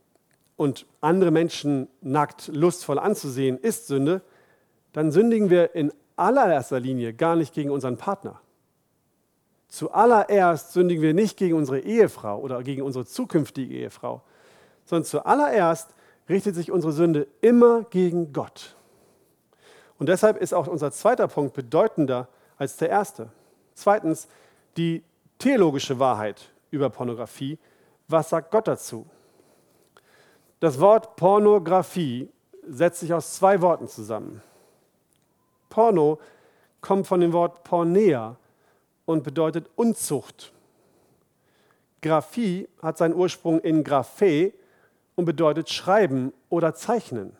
[0.56, 4.22] und andere Menschen nackt lustvoll anzusehen, ist Sünde,
[4.92, 8.40] dann sündigen wir in allererster Linie gar nicht gegen unseren Partner.
[9.68, 14.22] Zuallererst sündigen wir nicht gegen unsere Ehefrau oder gegen unsere zukünftige Ehefrau,
[14.84, 15.94] sondern zuallererst
[16.28, 18.76] richtet sich unsere Sünde immer gegen Gott.
[19.98, 23.28] Und deshalb ist auch unser zweiter Punkt bedeutender als der erste.
[23.74, 24.28] Zweitens,
[24.76, 25.02] die
[25.38, 27.58] theologische Wahrheit über Pornografie.
[28.08, 29.06] Was sagt Gott dazu?
[30.60, 32.28] Das Wort Pornografie
[32.66, 34.42] setzt sich aus zwei Worten zusammen.
[35.70, 36.18] Porno
[36.82, 38.36] kommt von dem Wort Pornea
[39.06, 40.52] und bedeutet Unzucht.
[42.02, 44.52] Graphie hat seinen Ursprung in Graphe
[45.14, 47.36] und bedeutet schreiben oder zeichnen.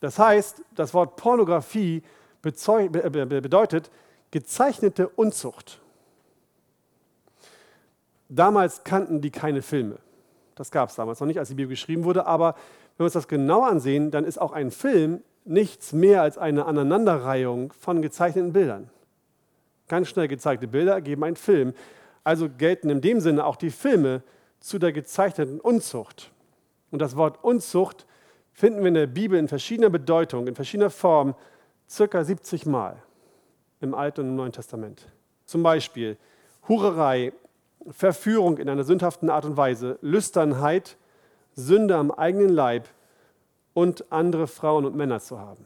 [0.00, 2.02] Das heißt, das Wort Pornografie
[2.42, 3.90] bedeutet
[4.30, 5.80] gezeichnete Unzucht.
[8.28, 9.98] Damals kannten die keine Filme.
[10.54, 12.26] Das gab es damals noch nicht, als die Bibel geschrieben wurde.
[12.26, 12.54] Aber
[12.96, 16.66] wenn wir uns das genau ansehen, dann ist auch ein Film nichts mehr als eine
[16.66, 18.90] Aneinanderreihung von gezeichneten Bildern.
[19.88, 21.74] Ganz schnell gezeigte Bilder ergeben einen Film.
[22.22, 24.22] Also gelten in dem Sinne auch die Filme
[24.60, 26.30] zu der gezeichneten Unzucht.
[26.90, 28.06] Und das Wort Unzucht
[28.52, 31.34] finden wir in der Bibel in verschiedener Bedeutung, in verschiedener Form,
[31.88, 33.02] circa 70 Mal
[33.80, 35.08] im Alten und im Neuen Testament.
[35.44, 36.16] Zum Beispiel
[36.68, 37.32] Hurerei,
[37.88, 40.96] Verführung in einer sündhaften Art und Weise, Lüsternheit,
[41.54, 42.86] Sünde am eigenen Leib,
[43.74, 45.64] und andere Frauen und Männer zu haben.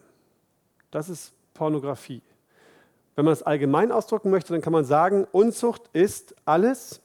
[0.91, 2.23] Das ist Pornografie.
[3.17, 7.01] Wenn man es allgemein ausdrücken möchte, dann kann man sagen, Unzucht ist alles,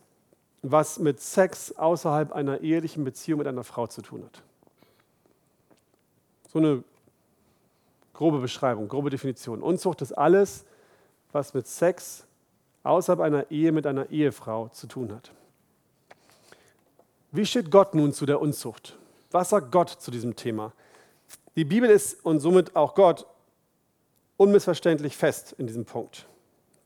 [0.62, 4.42] was mit Sex außerhalb einer ehelichen Beziehung mit einer Frau zu tun hat.
[6.52, 6.84] So eine
[8.14, 9.62] grobe Beschreibung, grobe Definition.
[9.62, 10.66] Unzucht ist alles,
[11.32, 12.26] was mit Sex
[12.84, 15.32] außerhalb einer Ehe mit einer Ehefrau zu tun hat.
[17.32, 18.98] Wie steht Gott nun zu der Unzucht?
[19.32, 20.74] Was sagt Gott zu diesem Thema?
[21.56, 23.26] Die Bibel ist und somit auch Gott
[24.38, 26.28] unmissverständlich fest in diesem Punkt.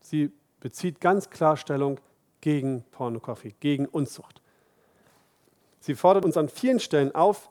[0.00, 2.00] Sie bezieht ganz klar Stellung
[2.40, 4.40] gegen Pornografie, gegen Unzucht.
[5.80, 7.50] Sie fordert uns an vielen Stellen auf,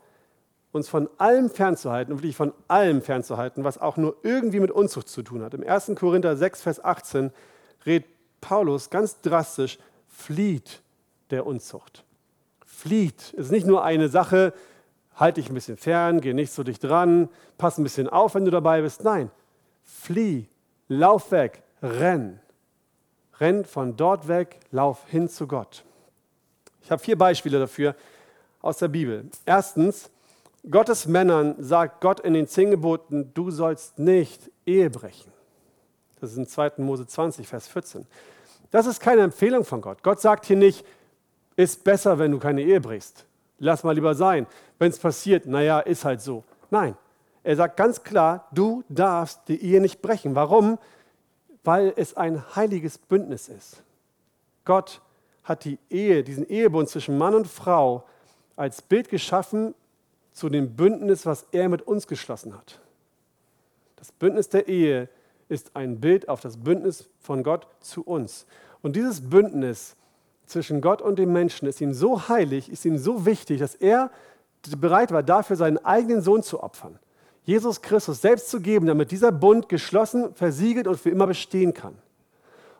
[0.71, 5.21] uns von allem fernzuhalten, wirklich von allem fernzuhalten, was auch nur irgendwie mit Unzucht zu
[5.21, 5.53] tun hat.
[5.53, 5.91] Im 1.
[5.95, 7.31] Korinther 6, Vers 18
[7.85, 8.09] redet
[8.41, 9.77] Paulus ganz drastisch,
[10.07, 10.81] flieht
[11.29, 12.03] der Unzucht.
[12.65, 13.33] Flieht.
[13.37, 14.53] Es ist nicht nur eine Sache,
[15.15, 18.45] halt dich ein bisschen fern, geh nicht so dicht dran, pass ein bisschen auf, wenn
[18.45, 19.03] du dabei bist.
[19.03, 19.29] Nein,
[19.83, 20.47] flieh,
[20.87, 22.39] lauf weg, renn.
[23.39, 25.83] Renn von dort weg, lauf hin zu Gott.
[26.81, 27.95] Ich habe vier Beispiele dafür
[28.61, 29.25] aus der Bibel.
[29.45, 30.09] Erstens,
[30.69, 35.31] Gottes Männern sagt Gott in den zehn Geboten, du sollst nicht Ehe brechen.
[36.21, 36.73] Das ist in 2.
[36.77, 38.05] Mose 20, Vers 14.
[38.71, 40.03] Das ist keine Empfehlung von Gott.
[40.03, 40.85] Gott sagt hier nicht,
[41.57, 43.25] ist besser, wenn du keine Ehe brichst.
[43.63, 44.45] Lass mal lieber sein.
[44.77, 46.43] Wenn es passiert, naja, ist halt so.
[46.69, 46.97] Nein,
[47.43, 50.35] er sagt ganz klar, du darfst die Ehe nicht brechen.
[50.35, 50.77] Warum?
[51.63, 53.81] Weil es ein heiliges Bündnis ist.
[54.65, 55.01] Gott
[55.45, 58.03] hat die Ehe, diesen Ehebund zwischen Mann und Frau
[58.57, 59.73] als Bild geschaffen
[60.33, 62.81] zu dem Bündnis, was er mit uns geschlossen hat.
[63.95, 65.07] Das Bündnis der Ehe
[65.47, 68.45] ist ein Bild auf das Bündnis von Gott zu uns.
[68.81, 69.95] Und dieses Bündnis
[70.45, 74.11] zwischen Gott und dem Menschen ist ihm so heilig, ist ihm so wichtig, dass er
[74.77, 76.99] bereit war, dafür seinen eigenen Sohn zu opfern.
[77.45, 81.95] Jesus Christus selbst zu geben, damit dieser Bund geschlossen, versiegelt und für immer bestehen kann.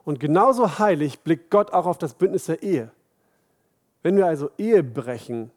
[0.05, 2.91] Und genauso heilig blickt Gott auch auf das Bündnis der Ehe.
[4.01, 5.51] Wenn wir also Ehe brechen,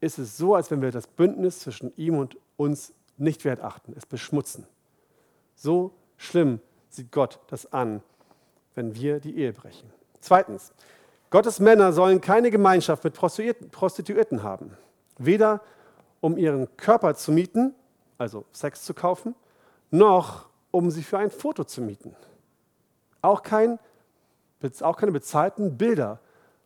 [0.00, 3.92] ist es so, als wenn wir das Bündnis zwischen ihm und uns nicht wert achten,
[3.96, 4.66] es beschmutzen.
[5.54, 8.02] So schlimm sieht Gott das an,
[8.74, 9.90] wenn wir die Ehe brechen.
[10.20, 10.72] Zweitens,
[11.30, 14.76] Gottes Männer sollen keine Gemeinschaft mit Prostituierten haben.
[15.16, 15.60] Weder
[16.20, 17.74] um ihren Körper zu mieten,
[18.18, 19.34] also Sex zu kaufen,
[19.90, 22.14] noch um sie für ein Foto zu mieten.
[23.22, 23.78] Auch, kein,
[24.80, 26.20] auch keine bezahlten Bilder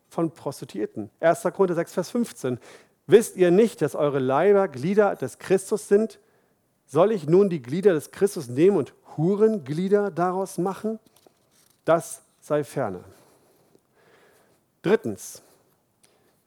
[0.08, 1.10] von Prostituierten.
[1.20, 1.42] 1.
[1.42, 2.58] Korinther 6, Vers 15.
[3.06, 6.20] Wisst ihr nicht, dass eure Leiber Glieder des Christus sind?
[6.86, 10.98] Soll ich nun die Glieder des Christus nehmen und Hurenglieder daraus machen?
[11.84, 13.04] Das sei ferne.
[14.84, 15.42] Drittens,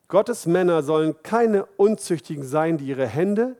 [0.09, 3.55] Gottes Männer sollen keine Unzüchtigen sein, die ihre Hände,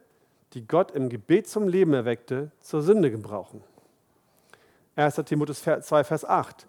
[0.54, 3.64] die Gott im Gebet zum Leben erweckte, zur Sünde gebrauchen.
[4.96, 5.16] 1.
[5.26, 6.68] Timotheus 2, Vers 8.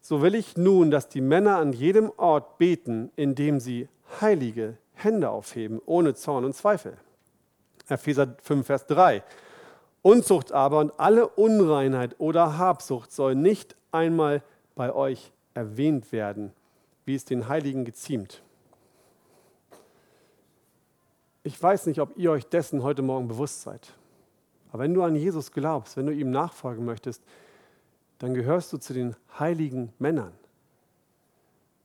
[0.00, 3.88] So will ich nun, dass die Männer an jedem Ort beten, indem sie
[4.20, 6.96] heilige Hände aufheben, ohne Zorn und Zweifel.
[7.88, 9.24] Epheser 5, Vers 3.
[10.02, 14.44] Unzucht aber und alle Unreinheit oder Habsucht soll nicht einmal
[14.76, 16.52] bei euch erwähnt werden,
[17.08, 18.42] wie es den Heiligen geziemt.
[21.42, 23.94] Ich weiß nicht, ob ihr euch dessen heute Morgen bewusst seid.
[24.70, 27.22] Aber wenn du an Jesus glaubst, wenn du ihm nachfolgen möchtest,
[28.18, 30.34] dann gehörst du zu den heiligen Männern.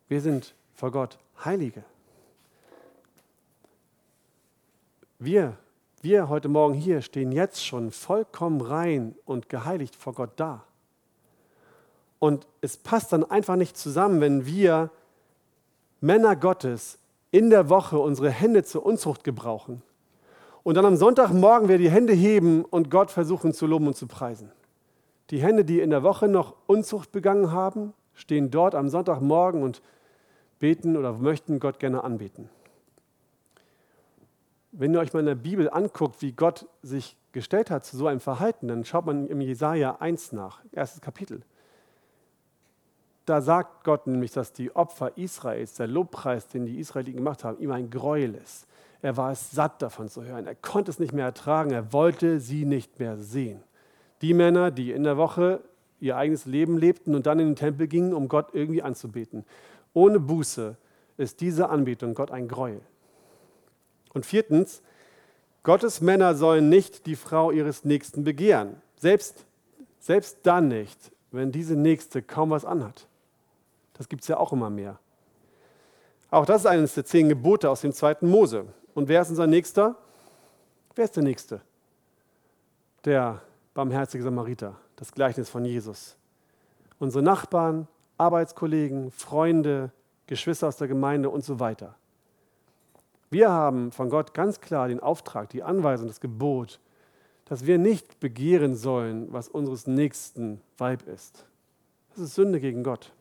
[0.09, 1.85] Wir sind vor Gott Heilige.
[5.19, 5.57] Wir,
[6.01, 10.65] wir heute Morgen hier stehen jetzt schon vollkommen rein und geheiligt vor Gott da.
[12.19, 14.91] Und es passt dann einfach nicht zusammen, wenn wir
[16.03, 16.99] Männer Gottes
[17.31, 19.81] in der Woche unsere Hände zur Unzucht gebrauchen
[20.61, 24.05] und dann am Sonntagmorgen wir die Hände heben und Gott versuchen zu loben und zu
[24.05, 24.51] preisen.
[25.29, 29.81] Die Hände, die in der Woche noch Unzucht begangen haben, stehen dort am Sonntagmorgen und
[30.59, 32.49] beten oder möchten Gott gerne anbeten.
[34.73, 38.07] Wenn ihr euch mal in der Bibel anguckt, wie Gott sich gestellt hat zu so
[38.07, 41.43] einem Verhalten, dann schaut man im Jesaja 1 nach, erstes Kapitel.
[43.25, 47.59] Da sagt Gott nämlich, dass die Opfer Israels, der Lobpreis, den die Israeliten gemacht haben,
[47.59, 48.67] ihm ein Gräuel ist.
[49.01, 50.45] Er war es satt davon zu hören.
[50.45, 51.71] Er konnte es nicht mehr ertragen.
[51.71, 53.61] Er wollte sie nicht mehr sehen.
[54.21, 55.61] Die Männer, die in der Woche
[55.99, 59.45] ihr eigenes Leben lebten und dann in den Tempel gingen, um Gott irgendwie anzubeten.
[59.93, 60.75] Ohne Buße
[61.17, 62.81] ist diese Anbetung Gott ein Gräuel.
[64.13, 64.81] Und viertens,
[65.63, 68.81] Gottes Männer sollen nicht die Frau ihres Nächsten begehren.
[68.97, 69.45] Selbst,
[69.99, 73.07] selbst dann nicht, wenn diese Nächste kaum was anhat.
[73.93, 74.99] Das gibt es ja auch immer mehr.
[76.29, 78.65] Auch das ist eines der zehn Gebote aus dem zweiten Mose.
[78.95, 79.95] Und wer ist unser Nächster?
[80.95, 81.61] Wer ist der Nächste?
[83.05, 83.41] Der
[83.73, 86.15] barmherzige Samariter, das Gleichnis von Jesus.
[86.99, 89.91] Unsere Nachbarn, Arbeitskollegen, Freunde,
[90.27, 91.95] Geschwister aus der Gemeinde und so weiter.
[93.29, 96.79] Wir haben von Gott ganz klar den Auftrag, die Anweisung, das Gebot,
[97.45, 101.45] dass wir nicht begehren sollen, was unseres Nächsten Weib ist.
[102.11, 103.11] Das ist Sünde gegen Gott.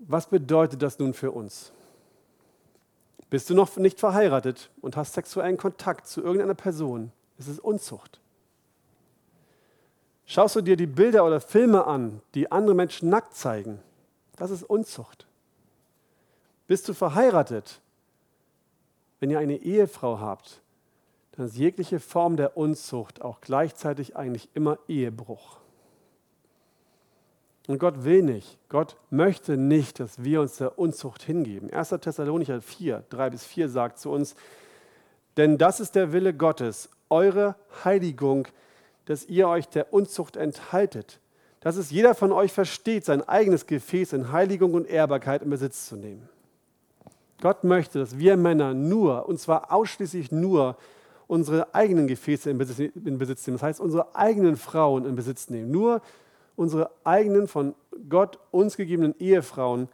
[0.00, 1.72] Was bedeutet das nun für uns?
[3.28, 7.12] Bist du noch nicht verheiratet und hast sexuellen Kontakt zu irgendeiner Person?
[7.38, 8.18] Es ist Unzucht.
[10.26, 13.80] Schaust du dir die Bilder oder Filme an, die andere Menschen nackt zeigen?
[14.36, 15.26] Das ist Unzucht.
[16.66, 17.80] Bist du verheiratet?
[19.18, 20.60] Wenn ihr eine Ehefrau habt,
[21.32, 25.58] dann ist jegliche Form der Unzucht auch gleichzeitig eigentlich immer Ehebruch.
[27.66, 31.72] Und Gott will nicht, Gott möchte nicht, dass wir uns der Unzucht hingeben.
[31.72, 31.90] 1.
[32.00, 34.34] Thessalonicher 4, 3 bis 4 sagt zu uns,
[35.36, 38.48] denn das ist der Wille Gottes, eure Heiligung,
[39.04, 41.20] dass ihr euch der Unzucht enthaltet,
[41.60, 45.88] dass es jeder von euch versteht, sein eigenes Gefäß in Heiligung und Ehrbarkeit in Besitz
[45.88, 46.28] zu nehmen.
[47.40, 50.76] Gott möchte, dass wir Männer nur, und zwar ausschließlich nur,
[51.26, 53.56] unsere eigenen Gefäße in Besitz, in Besitz nehmen.
[53.56, 55.70] Das heißt, unsere eigenen Frauen in Besitz nehmen.
[55.70, 56.02] Nur
[56.60, 57.74] unsere eigenen von
[58.10, 59.88] Gott uns gegebenen Ehefrauen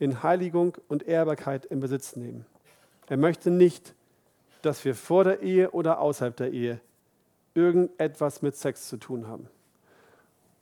[0.00, 2.44] in Heiligung und Ehrbarkeit in Besitz nehmen.
[3.06, 3.94] Er möchte nicht,
[4.62, 6.80] dass wir vor der Ehe oder außerhalb der Ehe
[7.54, 9.48] irgendetwas mit Sex zu tun haben.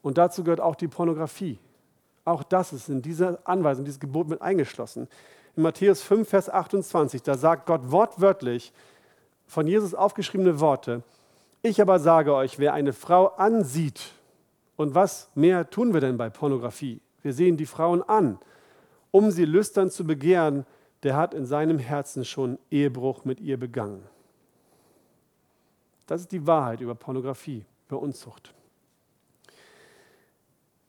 [0.03, 1.57] Und dazu gehört auch die Pornografie.
[2.23, 5.07] Auch das ist in dieser Anweisung, dieses Gebot mit eingeschlossen.
[5.55, 8.71] In Matthäus 5, Vers 28, da sagt Gott wortwörtlich
[9.47, 11.01] von Jesus aufgeschriebene Worte.
[11.63, 14.11] Ich aber sage euch, wer eine Frau ansieht,
[14.77, 17.01] und was mehr tun wir denn bei Pornografie?
[17.23, 18.39] Wir sehen die Frauen an,
[19.11, 20.65] um sie lüstern zu begehren,
[21.03, 24.03] der hat in seinem Herzen schon Ehebruch mit ihr begangen.
[26.05, 28.53] Das ist die Wahrheit über Pornografie, über Unzucht.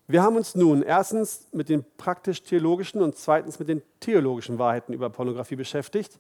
[0.06, 5.10] Wir haben uns nun erstens mit den praktisch-theologischen und zweitens mit den theologischen Wahrheiten über
[5.10, 6.18] Pornografie beschäftigt.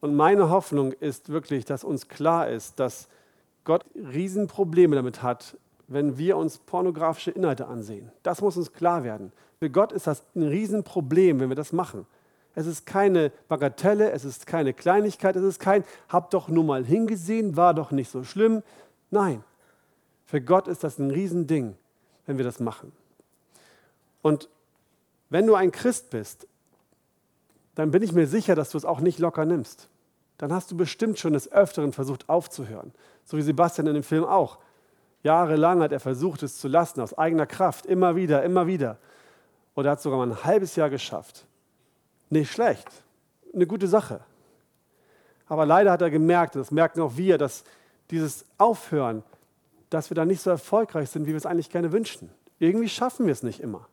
[0.00, 3.08] Und meine Hoffnung ist wirklich, dass uns klar ist, dass
[3.64, 8.10] Gott Riesenprobleme damit hat, wenn wir uns pornografische Inhalte ansehen.
[8.22, 9.32] Das muss uns klar werden.
[9.58, 12.06] Für Gott ist das ein Riesenproblem, wenn wir das machen.
[12.54, 16.84] Es ist keine Bagatelle, es ist keine Kleinigkeit, es ist kein, hab doch nur mal
[16.84, 18.62] hingesehen, war doch nicht so schlimm.
[19.10, 19.42] Nein,
[20.24, 21.76] für Gott ist das ein Riesending
[22.26, 22.92] wenn wir das machen.
[24.22, 24.48] Und
[25.30, 26.46] wenn du ein Christ bist,
[27.74, 29.88] dann bin ich mir sicher, dass du es auch nicht locker nimmst.
[30.38, 32.92] Dann hast du bestimmt schon des Öfteren versucht aufzuhören.
[33.24, 34.58] So wie Sebastian in dem Film auch.
[35.24, 38.98] Jahrelang hat er versucht, es zu lassen, aus eigener Kraft, immer wieder, immer wieder.
[39.74, 41.46] Und er hat sogar mal ein halbes Jahr geschafft.
[42.30, 42.88] Nicht schlecht,
[43.52, 44.20] eine gute Sache.
[45.48, 47.64] Aber leider hat er gemerkt, und das merken auch wir, dass
[48.10, 49.24] dieses Aufhören
[49.94, 52.28] dass wir da nicht so erfolgreich sind, wie wir es eigentlich gerne wünschen.
[52.58, 53.86] Irgendwie schaffen wir es nicht immer,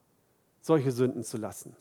[0.62, 1.76] solche Sünden zu lassen.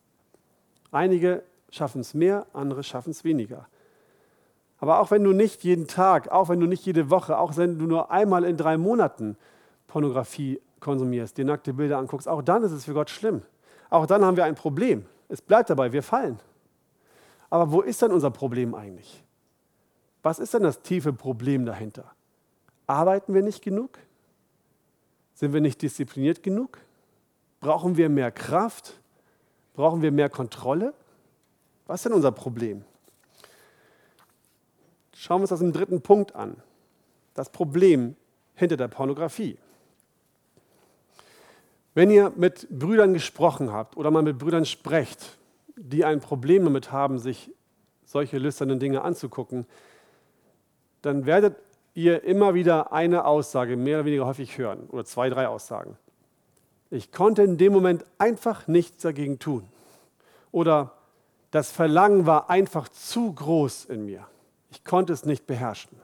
[0.90, 3.66] Einige schaffen es mehr, andere schaffen es weniger.
[4.81, 7.79] Aber auch wenn du nicht jeden Tag, auch wenn du nicht jede Woche, auch wenn
[7.79, 9.37] du nur einmal in drei Monaten
[9.87, 13.43] Pornografie konsumierst, dir nackte Bilder anguckst, auch dann ist es für Gott schlimm.
[13.90, 15.05] Auch dann haben wir ein Problem.
[15.29, 16.40] Es bleibt dabei, wir fallen.
[17.51, 19.23] Aber wo ist denn unser Problem eigentlich?
[20.23, 22.05] Was ist denn das tiefe Problem dahinter?
[22.87, 23.99] Arbeiten wir nicht genug?
[25.35, 26.79] Sind wir nicht diszipliniert genug?
[27.61, 28.95] Brauchen wir mehr Kraft?
[29.75, 30.95] Brauchen wir mehr Kontrolle?
[31.87, 32.85] Was ist denn unser Problem?
[35.20, 36.56] Schauen wir uns das im dritten Punkt an.
[37.35, 38.16] Das Problem
[38.54, 39.59] hinter der Pornografie.
[41.92, 45.37] Wenn ihr mit Brüdern gesprochen habt oder mal mit Brüdern sprecht,
[45.76, 47.52] die ein Problem damit haben, sich
[48.06, 49.66] solche lüsternen Dinge anzugucken,
[51.02, 51.54] dann werdet
[51.92, 55.98] ihr immer wieder eine Aussage mehr oder weniger häufig hören oder zwei, drei Aussagen.
[56.88, 59.68] Ich konnte in dem Moment einfach nichts dagegen tun.
[60.50, 60.94] Oder
[61.50, 64.26] das Verlangen war einfach zu groß in mir.
[64.70, 65.98] Ich konnte es nicht beherrschen.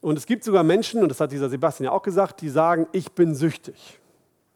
[0.00, 2.86] Und es gibt sogar Menschen, und das hat dieser Sebastian ja auch gesagt, die sagen,
[2.92, 3.98] ich bin süchtig.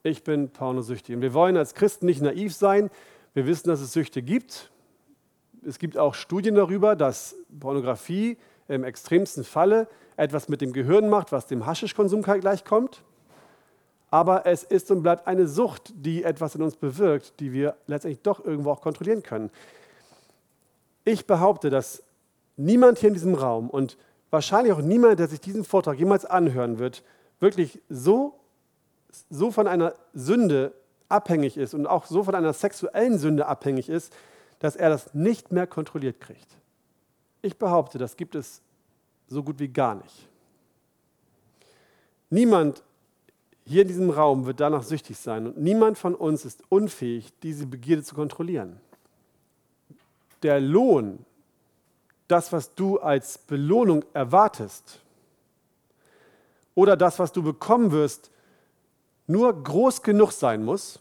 [0.04, 1.14] Ich bin pornosüchtig.
[1.14, 2.90] Und wir wollen als Christen nicht naiv sein.
[3.34, 4.70] Wir wissen, dass es Süchte gibt.
[5.66, 8.36] Es gibt auch Studien darüber, dass Pornografie
[8.68, 13.02] im extremsten Falle etwas mit dem Gehirn macht, was dem Haschischkonsum gleichkommt.
[14.10, 18.22] Aber es ist und bleibt eine Sucht, die etwas in uns bewirkt, die wir letztendlich
[18.22, 19.50] doch irgendwo auch kontrollieren können.
[21.04, 22.02] Ich behaupte, dass
[22.56, 23.96] niemand hier in diesem Raum und
[24.30, 27.02] wahrscheinlich auch niemand, der sich diesen Vortrag jemals anhören wird,
[27.40, 28.38] wirklich so,
[29.30, 30.72] so von einer Sünde
[31.08, 34.12] abhängig ist und auch so von einer sexuellen Sünde abhängig ist,
[34.58, 36.46] dass er das nicht mehr kontrolliert kriegt.
[37.42, 38.62] Ich behaupte, das gibt es
[39.28, 40.28] so gut wie gar nicht.
[42.30, 42.82] Niemand
[43.64, 47.66] hier in diesem Raum wird danach süchtig sein und niemand von uns ist unfähig, diese
[47.66, 48.80] Begierde zu kontrollieren.
[50.42, 51.24] Der Lohn,
[52.28, 55.00] das, was du als Belohnung erwartest,
[56.74, 58.30] oder das, was du bekommen wirst,
[59.26, 60.98] nur groß genug sein muss,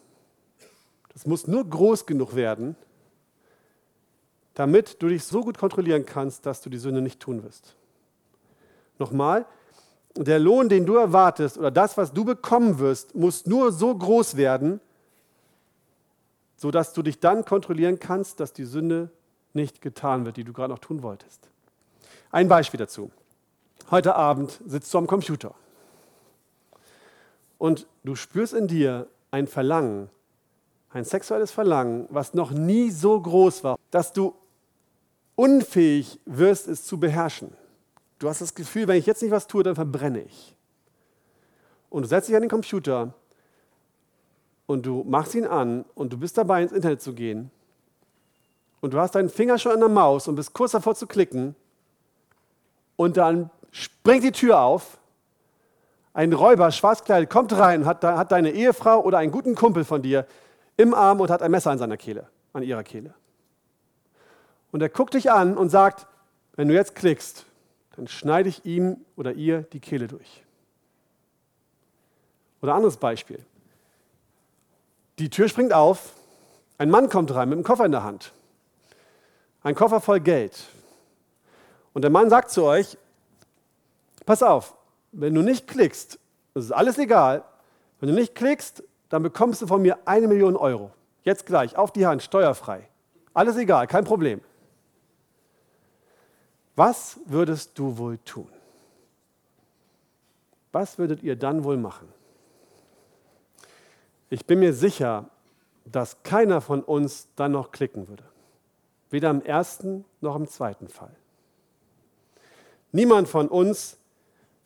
[1.13, 2.75] das muss nur groß genug werden,
[4.53, 7.75] damit du dich so gut kontrollieren kannst, dass du die Sünde nicht tun wirst.
[8.99, 9.45] Nochmal,
[10.15, 14.35] der Lohn, den du erwartest oder das, was du bekommen wirst, muss nur so groß
[14.35, 14.81] werden,
[16.57, 19.09] sodass du dich dann kontrollieren kannst, dass die Sünde
[19.53, 21.49] nicht getan wird, die du gerade noch tun wolltest.
[22.31, 23.11] Ein Beispiel dazu.
[23.89, 25.53] Heute Abend sitzt du am Computer
[27.57, 30.09] und du spürst in dir ein Verlangen,
[30.89, 34.33] ein sexuelles Verlangen, was noch nie so groß war, dass du
[35.35, 37.53] unfähig wirst, es zu beherrschen.
[38.19, 40.55] Du hast das Gefühl, wenn ich jetzt nicht was tue, dann verbrenne ich.
[41.89, 43.13] Und du setzt dich an den Computer
[44.65, 47.51] und du machst ihn an und du bist dabei, ins Internet zu gehen.
[48.81, 51.55] Und du hast deinen Finger schon an der Maus und bist kurz davor zu klicken.
[52.95, 54.97] Und dann springt die Tür auf.
[56.13, 60.27] Ein Räuber, schwarzkleidet, kommt rein, hat, hat deine Ehefrau oder einen guten Kumpel von dir
[60.75, 63.13] im Arm und hat ein Messer an seiner Kehle, an ihrer Kehle.
[64.71, 66.07] Und er guckt dich an und sagt,
[66.55, 67.45] wenn du jetzt klickst,
[67.95, 70.43] dann schneide ich ihm oder ihr die Kehle durch.
[72.61, 73.39] Oder anderes Beispiel.
[75.19, 76.13] Die Tür springt auf,
[76.77, 78.33] ein Mann kommt rein mit einem Koffer in der Hand.
[79.63, 80.57] Ein Koffer voll Geld.
[81.93, 82.97] Und der Mann sagt zu euch,
[84.25, 84.75] pass auf,
[85.11, 86.19] wenn du nicht klickst,
[86.53, 87.43] das ist alles egal,
[87.99, 90.91] wenn du nicht klickst, dann bekommst du von mir eine Million Euro.
[91.23, 92.87] Jetzt gleich, auf die Hand, steuerfrei.
[93.33, 94.41] Alles egal, kein Problem.
[96.75, 98.47] Was würdest du wohl tun?
[100.71, 102.07] Was würdet ihr dann wohl machen?
[104.29, 105.29] Ich bin mir sicher,
[105.85, 108.23] dass keiner von uns dann noch klicken würde.
[109.11, 111.15] Weder im ersten noch im zweiten Fall.
[112.91, 113.97] Niemand von uns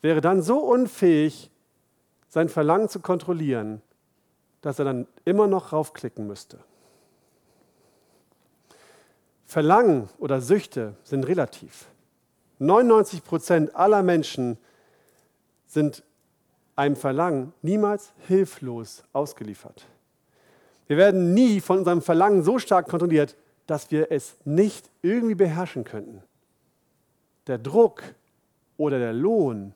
[0.00, 1.50] wäre dann so unfähig,
[2.28, 3.82] sein Verlangen zu kontrollieren,
[4.60, 6.58] dass er dann immer noch raufklicken müsste.
[9.46, 11.86] Verlangen oder Süchte sind relativ.
[12.58, 14.58] 99 Prozent aller Menschen
[15.66, 16.02] sind
[16.74, 19.86] einem Verlangen niemals hilflos ausgeliefert.
[20.86, 23.36] Wir werden nie von unserem Verlangen so stark kontrolliert,
[23.66, 26.22] dass wir es nicht irgendwie beherrschen könnten.
[27.46, 28.02] Der Druck
[28.76, 29.74] oder der Lohn,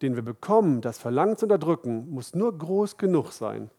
[0.00, 3.70] den wir bekommen, das Verlangen zu unterdrücken, muss nur groß genug sein,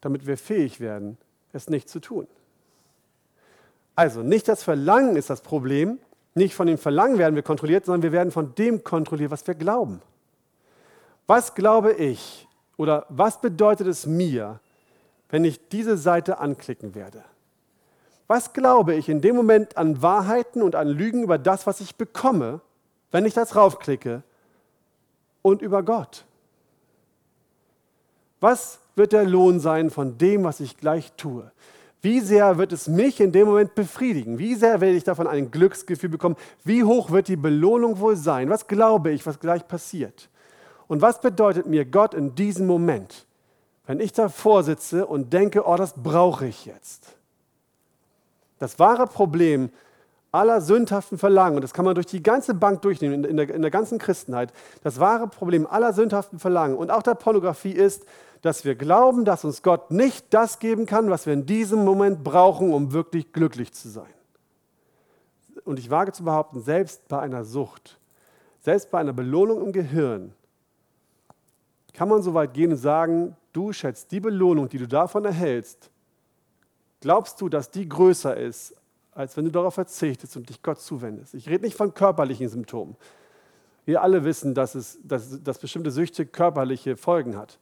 [0.00, 1.18] damit wir fähig werden,
[1.52, 2.26] es nicht zu tun.
[3.94, 5.98] Also nicht das Verlangen ist das Problem,
[6.34, 9.54] nicht von dem Verlangen werden wir kontrolliert, sondern wir werden von dem kontrolliert, was wir
[9.54, 10.00] glauben.
[11.26, 14.60] Was glaube ich oder was bedeutet es mir,
[15.28, 17.24] wenn ich diese Seite anklicken werde?
[18.30, 21.96] Was glaube ich in dem Moment an Wahrheiten und an Lügen über das, was ich
[21.96, 22.60] bekomme,
[23.10, 24.22] wenn ich das raufklicke
[25.42, 26.24] und über Gott?
[28.38, 31.50] Was wird der Lohn sein von dem, was ich gleich tue?
[32.02, 34.38] Wie sehr wird es mich in dem Moment befriedigen?
[34.38, 36.36] Wie sehr werde ich davon ein Glücksgefühl bekommen?
[36.62, 38.48] Wie hoch wird die Belohnung wohl sein?
[38.48, 40.28] Was glaube ich, was gleich passiert?
[40.86, 43.26] Und was bedeutet mir Gott in diesem Moment,
[43.88, 47.16] wenn ich davor sitze und denke, oh, das brauche ich jetzt?
[48.60, 49.70] Das wahre Problem
[50.32, 53.62] aller sündhaften Verlangen, und das kann man durch die ganze Bank durchnehmen, in der, in
[53.62, 54.52] der ganzen Christenheit,
[54.84, 58.04] das wahre Problem aller sündhaften Verlangen und auch der Pornografie ist,
[58.42, 62.22] dass wir glauben, dass uns Gott nicht das geben kann, was wir in diesem Moment
[62.22, 64.12] brauchen, um wirklich glücklich zu sein.
[65.64, 67.98] Und ich wage zu behaupten, selbst bei einer Sucht,
[68.60, 70.32] selbst bei einer Belohnung im Gehirn,
[71.92, 75.90] kann man so weit gehen und sagen, du schätzt die Belohnung, die du davon erhältst,
[77.00, 78.74] glaubst du, dass die größer ist,
[79.12, 81.34] als wenn du darauf verzichtest und dich Gott zuwendest.
[81.34, 82.96] Ich rede nicht von körperlichen Symptomen.
[83.84, 87.58] Wir alle wissen, dass, es, dass, dass bestimmte Süchte körperliche Folgen hat.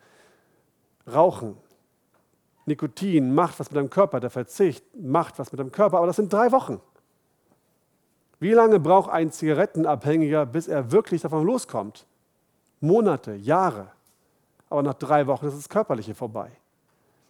[1.10, 1.56] Rauchen,
[2.66, 6.16] Nikotin macht was mit deinem Körper, der Verzicht macht was mit deinem Körper, aber das
[6.16, 6.80] sind drei Wochen.
[8.40, 12.06] Wie lange braucht ein Zigarettenabhängiger, bis er wirklich davon loskommt?
[12.80, 13.90] Monate, Jahre
[14.70, 16.50] aber nach drei Wochen ist das Körperliche vorbei.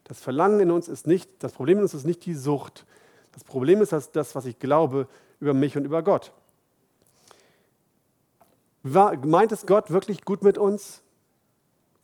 [0.08, 2.86] Das Verlangen in uns ist nicht, das Problem in uns ist nicht die Sucht.
[3.32, 5.06] Das Problem ist das, das was ich glaube
[5.38, 6.32] über mich und über Gott.
[8.82, 11.02] Meint es Gott wirklich gut mit uns?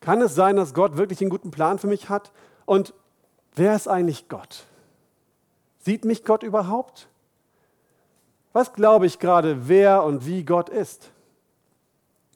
[0.00, 2.30] Kann es sein, dass Gott wirklich einen guten Plan für mich hat?
[2.66, 2.92] Und
[3.54, 4.66] wer ist eigentlich Gott?
[5.78, 7.08] Sieht mich Gott überhaupt?
[8.52, 11.10] Was glaube ich gerade, wer und wie Gott ist?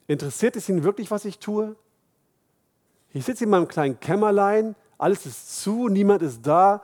[0.07, 1.75] Interessiert es ihn wirklich, was ich tue?
[3.13, 6.83] Ich sitze in meinem kleinen Kämmerlein, alles ist zu, niemand ist da.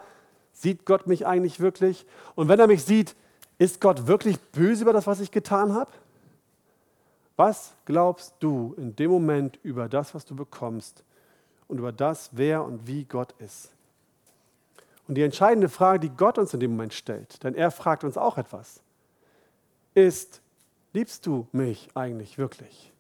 [0.54, 2.08] Sieht Gott mich eigentlich wirklich?
[2.34, 3.16] Und wenn er mich sieht,
[3.58, 5.92] ist Gott wirklich böse über das, was ich getan habe?
[7.36, 11.04] Was glaubst du in dem Moment über das, was du bekommst
[11.68, 13.72] und über das, wer und wie Gott ist?
[15.08, 18.18] Und die entscheidende Frage, die Gott uns in dem Moment stellt, denn er fragt uns
[18.18, 18.82] auch etwas,
[19.94, 20.42] ist,
[20.94, 22.94] liebst du mich eigentlich wirklich?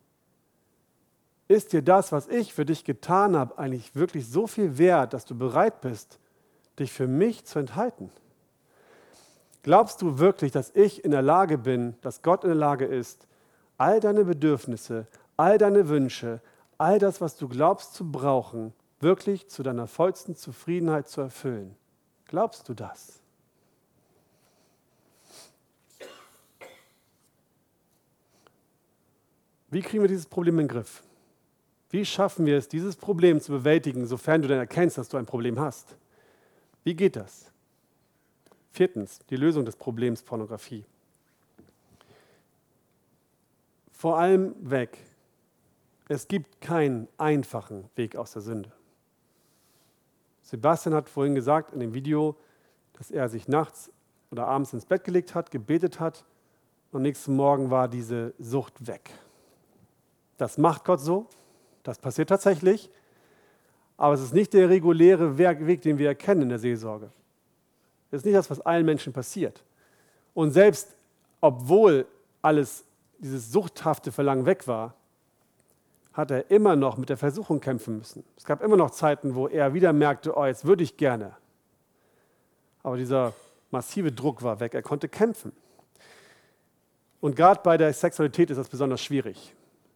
[1.47, 5.25] Ist dir das, was ich für dich getan habe, eigentlich wirklich so viel wert, dass
[5.25, 6.19] du bereit bist,
[6.79, 8.09] dich für mich zu enthalten?
[9.61, 13.27] Glaubst du wirklich, dass ich in der Lage bin, dass Gott in der Lage ist,
[13.77, 16.41] all deine Bedürfnisse, all deine Wünsche,
[16.77, 21.75] all das, was du glaubst zu brauchen, wirklich zu deiner vollsten Zufriedenheit zu erfüllen?
[22.25, 23.19] Glaubst du das?
[29.69, 31.03] Wie kriegen wir dieses Problem in den Griff?
[31.95, 35.25] Wie schaffen wir es, dieses Problem zu bewältigen, sofern du dann erkennst, dass du ein
[35.25, 35.95] Problem hast?
[36.83, 37.53] Wie geht das?
[38.73, 40.83] Viertens, die Lösung des Problems Pornografie.
[43.93, 44.97] Vor allem weg.
[46.09, 48.73] Es gibt keinen einfachen Weg aus der Sünde.
[50.41, 52.35] Sebastian hat vorhin gesagt in dem Video,
[52.91, 53.89] dass er sich nachts
[54.31, 56.25] oder abends ins Bett gelegt hat, gebetet hat
[56.91, 59.11] und nächsten Morgen war diese Sucht weg.
[60.35, 61.29] Das macht Gott so,
[61.87, 62.89] das passiert tatsächlich,
[63.97, 67.11] aber es ist nicht der reguläre Weg, den wir erkennen in der Seelsorge.
[68.11, 69.63] Es ist nicht das, was allen Menschen passiert.
[70.33, 70.95] Und selbst
[71.45, 72.07] obwohl
[72.41, 72.85] alles,
[73.19, 74.95] dieses suchthafte Verlangen weg war,
[76.13, 78.23] hat er immer noch mit der Versuchung kämpfen müssen.
[78.35, 81.35] Es gab immer noch Zeiten, wo er wieder merkte, oh, jetzt würde ich gerne.
[82.81, 83.33] Aber dieser
[83.69, 85.51] massive Druck war weg, er konnte kämpfen.
[87.21, 89.53] Und gerade bei der Sexualität ist das besonders schwierig.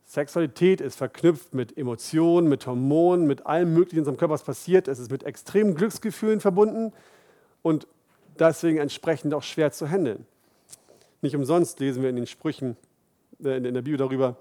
[0.10, 4.88] Sexualität ist verknüpft mit Emotionen, mit Hormonen, mit allem Möglichen, was in unserem Körper passiert.
[4.88, 6.94] Es ist mit extremen Glücksgefühlen verbunden
[7.62, 7.86] und
[8.40, 10.26] deswegen entsprechend auch schwer zu handeln.
[11.22, 12.76] Nicht umsonst lesen wir in den Sprüchen
[13.44, 14.36] äh, in der Bibel darüber,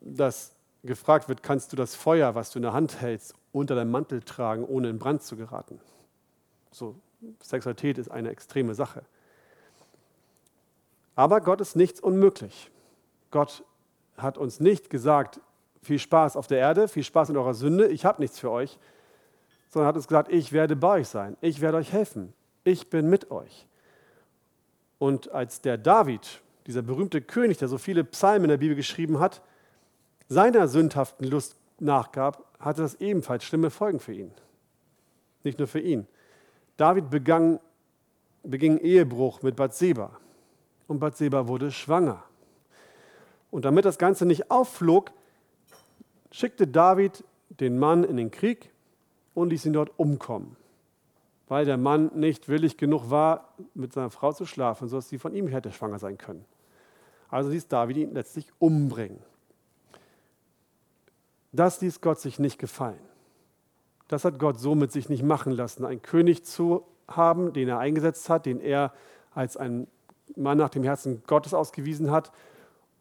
[0.00, 0.52] dass
[0.82, 4.22] gefragt wird, kannst du das Feuer, was du in der Hand hältst, unter deinem Mantel
[4.22, 5.78] tragen, ohne in Brand zu geraten.
[6.70, 6.94] So,
[7.42, 9.02] Sexualität ist eine extreme Sache.
[11.16, 12.70] Aber Gott ist nichts unmöglich.
[13.30, 13.62] Gott
[14.22, 15.40] hat uns nicht gesagt,
[15.82, 18.78] viel Spaß auf der Erde, viel Spaß in eurer Sünde, ich habe nichts für euch,
[19.68, 22.32] sondern hat uns gesagt, ich werde bei euch sein, ich werde euch helfen,
[22.64, 23.66] ich bin mit euch.
[24.98, 29.18] Und als der David, dieser berühmte König, der so viele Psalmen in der Bibel geschrieben
[29.18, 29.40] hat,
[30.28, 34.30] seiner sündhaften Lust nachgab, hatte das ebenfalls schlimme Folgen für ihn.
[35.42, 36.06] Nicht nur für ihn.
[36.76, 37.58] David begann,
[38.42, 40.10] beging Ehebruch mit Bathseba
[40.86, 42.22] und Bathseba wurde schwanger.
[43.50, 45.12] Und damit das Ganze nicht aufflog,
[46.30, 48.70] schickte David den Mann in den Krieg
[49.34, 50.56] und ließ ihn dort umkommen,
[51.48, 55.34] weil der Mann nicht willig genug war, mit seiner Frau zu schlafen, sodass sie von
[55.34, 56.44] ihm hätte schwanger sein können.
[57.28, 59.18] Also ließ David ihn letztlich umbringen.
[61.52, 63.00] Das ließ Gott sich nicht gefallen.
[64.08, 67.78] Das hat Gott so mit sich nicht machen lassen, einen König zu haben, den er
[67.78, 68.92] eingesetzt hat, den er
[69.34, 69.86] als ein
[70.36, 72.30] Mann nach dem Herzen Gottes ausgewiesen hat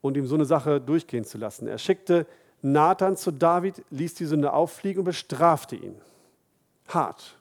[0.02, 1.68] und ihm so eine Sache durchgehen zu lassen.
[1.68, 2.26] Er schickte
[2.62, 5.96] Nathan zu David, ließ die Sünde auffliegen und bestrafte ihn.
[6.88, 7.38] Hart.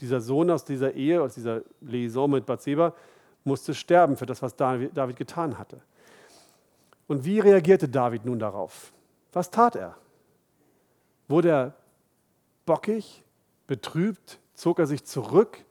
[0.00, 2.94] Dieser Sohn aus dieser Ehe, aus dieser Liaison mit Bathseba,
[3.44, 5.80] musste sterben für das, was David getan hatte.
[7.06, 8.92] Und wie reagierte David nun darauf?
[9.32, 9.96] Was tat er?
[11.26, 11.74] Wurde er
[12.66, 13.24] bockig,
[13.66, 15.64] betrübt, zog er sich zurück,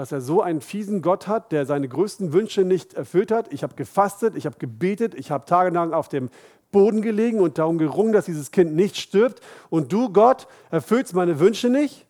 [0.00, 3.52] dass er so einen fiesen Gott hat, der seine größten Wünsche nicht erfüllt hat.
[3.52, 6.30] Ich habe gefastet, ich habe gebetet, ich habe tagelang auf dem
[6.72, 9.42] Boden gelegen und darum gerungen, dass dieses Kind nicht stirbt.
[9.68, 12.06] Und du, Gott, erfüllst meine Wünsche nicht?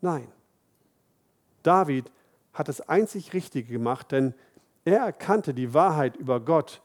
[0.00, 0.28] Nein.
[1.64, 2.08] David
[2.52, 4.32] hat das einzig Richtige gemacht, denn
[4.84, 6.82] er erkannte die Wahrheit über Gott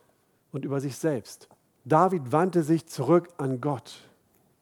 [0.51, 1.47] und über sich selbst.
[1.83, 3.99] David wandte sich zurück an Gott.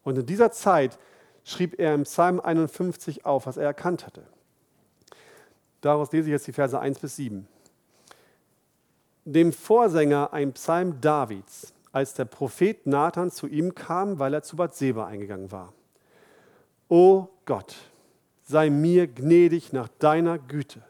[0.03, 0.99] Und in dieser Zeit
[1.45, 4.23] schrieb er im Psalm 51 auf, was er erkannt hatte.
[5.83, 7.45] Daraus lese ich jetzt die Verse 1 bis 7.
[9.25, 14.55] Dem Vorsänger ein Psalm Davids, als der Prophet Nathan zu ihm kam, weil er zu
[14.55, 15.73] Bathseba eingegangen war.
[16.87, 17.75] O Gott,
[18.43, 20.81] sei mir gnädig nach deiner Güte.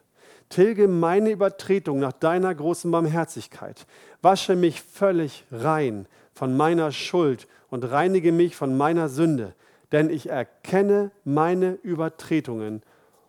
[0.48, 3.88] Tilge meine Übertretung nach deiner großen Barmherzigkeit.
[4.22, 9.54] Wasche mich völlig rein von meiner Schuld und reinige mich von meiner Sünde,
[9.90, 12.84] denn ich erkenne meine Übertretungen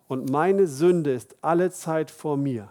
[0.08, 2.70] und meine Sünde ist alle Zeit vor mir.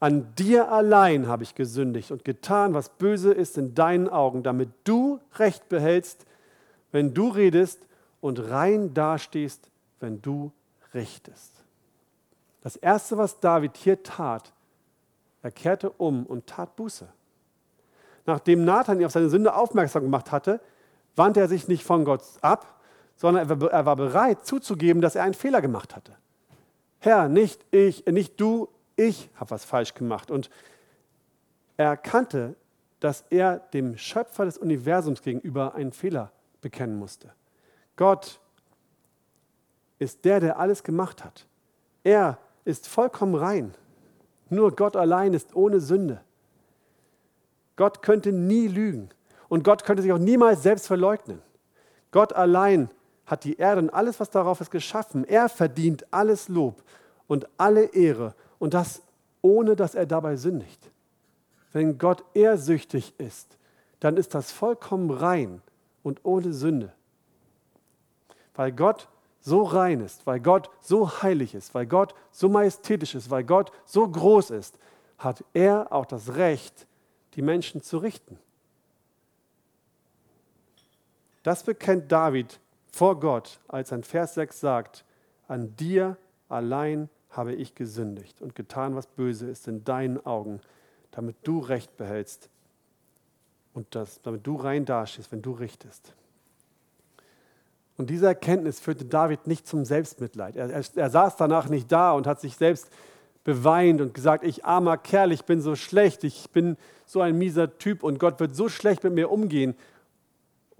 [0.00, 4.70] An dir allein habe ich gesündigt und getan, was böse ist in deinen Augen, damit
[4.84, 6.26] du Recht behältst,
[6.90, 7.78] wenn du redest
[8.20, 9.70] und rein dastehst,
[10.00, 10.50] wenn du
[10.92, 11.52] richtest.
[12.62, 14.52] Das Erste, was David hier tat,
[15.42, 17.06] er kehrte um und tat Buße.
[18.26, 20.60] Nachdem Nathan ihn auf seine Sünde aufmerksam gemacht hatte,
[21.16, 22.80] wandte er sich nicht von Gott ab,
[23.16, 26.16] sondern er war bereit zuzugeben, dass er einen Fehler gemacht hatte.
[27.04, 30.30] Herr, nicht ich, nicht du, ich habe was falsch gemacht.
[30.30, 30.50] Und
[31.76, 32.54] er erkannte,
[33.00, 36.30] dass er dem Schöpfer des Universums gegenüber einen Fehler
[36.60, 37.32] bekennen musste.
[37.96, 38.38] Gott
[39.98, 41.44] ist der, der alles gemacht hat.
[42.04, 43.74] Er ist vollkommen rein.
[44.48, 46.20] Nur Gott allein ist ohne Sünde.
[47.74, 49.08] Gott könnte nie lügen
[49.48, 51.42] und Gott könnte sich auch niemals selbst verleugnen.
[52.12, 52.90] Gott allein
[53.32, 55.24] hat die Erde und alles, was darauf ist, geschaffen.
[55.24, 56.82] Er verdient alles Lob
[57.26, 59.00] und alle Ehre und das
[59.40, 60.90] ohne, dass er dabei sündigt.
[61.72, 63.56] Wenn Gott ehrsüchtig ist,
[64.00, 65.62] dann ist das vollkommen rein
[66.02, 66.92] und ohne Sünde.
[68.54, 69.08] Weil Gott
[69.40, 73.72] so rein ist, weil Gott so heilig ist, weil Gott so majestätisch ist, weil Gott
[73.86, 74.78] so groß ist,
[75.16, 76.86] hat er auch das Recht,
[77.32, 78.38] die Menschen zu richten.
[81.42, 82.60] Das bekennt David
[82.92, 85.04] vor Gott, als er in Vers 6 sagt,
[85.48, 86.16] an dir
[86.48, 90.60] allein habe ich gesündigt und getan, was böse ist in deinen Augen,
[91.10, 92.50] damit du Recht behältst
[93.72, 96.14] und das, damit du rein dastehst, wenn du richtest.
[97.96, 100.56] Und diese Erkenntnis führte David nicht zum Selbstmitleid.
[100.56, 102.88] Er, er, er, saß danach nicht da und hat sich selbst
[103.44, 106.76] beweint und gesagt, ich armer Kerl, ich bin so schlecht, ich bin
[107.06, 109.74] so ein mieser Typ und Gott wird so schlecht mit mir umgehen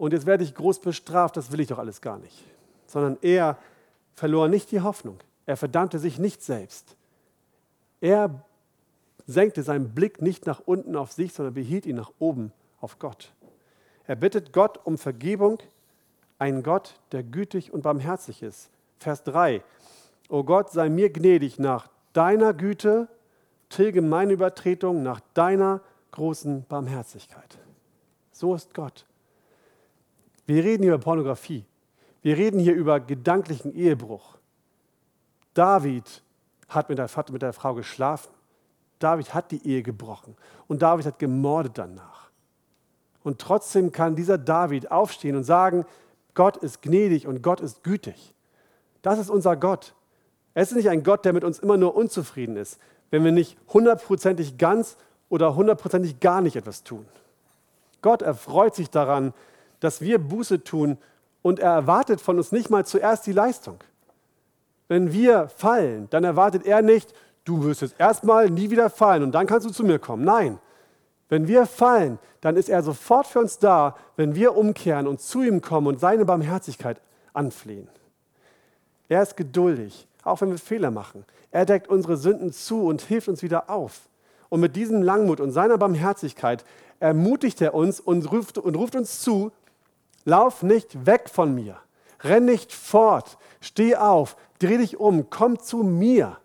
[0.02, 2.36] und jetzt werde ich groß bestraft, das will ich doch alles gar nicht.
[2.88, 3.56] Sondern er
[4.14, 5.16] verlor nicht die Hoffnung.
[5.46, 6.96] Er verdammte sich nicht selbst.
[8.00, 8.42] Er
[9.28, 12.50] senkte seinen Blick nicht nach unten auf sich, sondern behielt ihn nach oben
[12.80, 13.32] auf Gott.
[14.04, 15.60] Er bittet Gott um Vergebung,
[16.36, 18.70] ein Gott, der gütig und barmherzig ist.
[18.98, 19.62] Vers 3.
[20.28, 23.06] O Gott, sei mir gnädig nach deiner Güte,
[23.68, 25.80] tilge meine Übertretung nach deiner
[26.10, 27.56] großen Barmherzigkeit.
[28.32, 29.06] So ist Gott.
[30.54, 31.64] Wir reden hier über Pornografie.
[32.20, 34.36] Wir reden hier über gedanklichen Ehebruch.
[35.54, 36.22] David
[36.68, 38.30] hat mit der, mit der Frau geschlafen.
[38.98, 40.36] David hat die Ehe gebrochen
[40.68, 42.30] und David hat gemordet danach.
[43.24, 45.86] Und trotzdem kann dieser David aufstehen und sagen,
[46.34, 48.34] Gott ist gnädig und Gott ist gütig.
[49.00, 49.94] Das ist unser Gott.
[50.52, 52.78] Es ist nicht ein Gott, der mit uns immer nur unzufrieden ist,
[53.10, 54.98] wenn wir nicht hundertprozentig ganz
[55.30, 57.06] oder hundertprozentig gar nicht etwas tun.
[58.02, 59.32] Gott erfreut sich daran,
[59.82, 60.96] dass wir Buße tun
[61.42, 63.78] und er erwartet von uns nicht mal zuerst die Leistung.
[64.88, 67.12] Wenn wir fallen, dann erwartet er nicht,
[67.44, 70.24] du wirst jetzt erstmal nie wieder fallen und dann kannst du zu mir kommen.
[70.24, 70.58] Nein,
[71.28, 75.42] wenn wir fallen, dann ist er sofort für uns da, wenn wir umkehren und zu
[75.42, 77.00] ihm kommen und seine Barmherzigkeit
[77.32, 77.88] anflehen.
[79.08, 81.24] Er ist geduldig, auch wenn wir Fehler machen.
[81.50, 84.02] Er deckt unsere Sünden zu und hilft uns wieder auf.
[84.48, 86.64] Und mit diesem Langmut und seiner Barmherzigkeit
[87.00, 89.50] ermutigt er uns und ruft, und ruft uns zu,
[90.24, 91.78] lauf nicht weg von mir,
[92.20, 96.38] renn nicht fort, steh auf, dreh dich um, komm zu mir.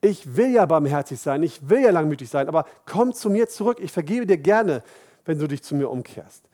[0.00, 3.78] Ich will ja barmherzig sein, ich will ja langmütig sein, aber komm zu mir zurück,
[3.80, 4.82] ich vergebe dir gerne,
[5.24, 6.44] wenn du dich zu mir umkehrst.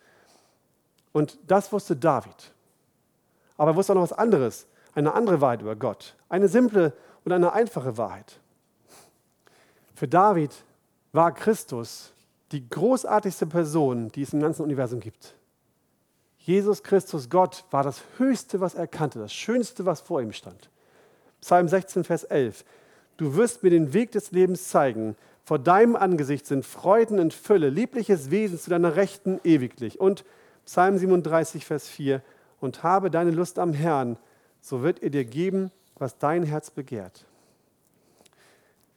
[1.13, 2.53] Und das wusste David.
[3.57, 6.93] Aber er wusste auch noch was anderes, eine andere Wahrheit über Gott, eine simple
[7.25, 8.39] und eine einfache Wahrheit.
[9.95, 10.53] Für David
[11.13, 12.13] war Christus
[12.53, 15.35] die großartigste Person, die es im ganzen Universum gibt.
[16.43, 20.71] Jesus Christus, Gott, war das Höchste, was er kannte, das Schönste, was vor ihm stand.
[21.41, 22.65] Psalm 16, Vers 11.
[23.17, 25.17] Du wirst mir den Weg des Lebens zeigen.
[25.45, 30.01] Vor deinem Angesicht sind Freuden und Fülle, liebliches Wesen zu deiner Rechten ewiglich.
[30.01, 30.25] Und
[30.65, 32.23] Psalm 37, Vers 4.
[32.61, 34.17] Und habe deine Lust am Herrn,
[34.61, 37.27] so wird er dir geben, was dein Herz begehrt.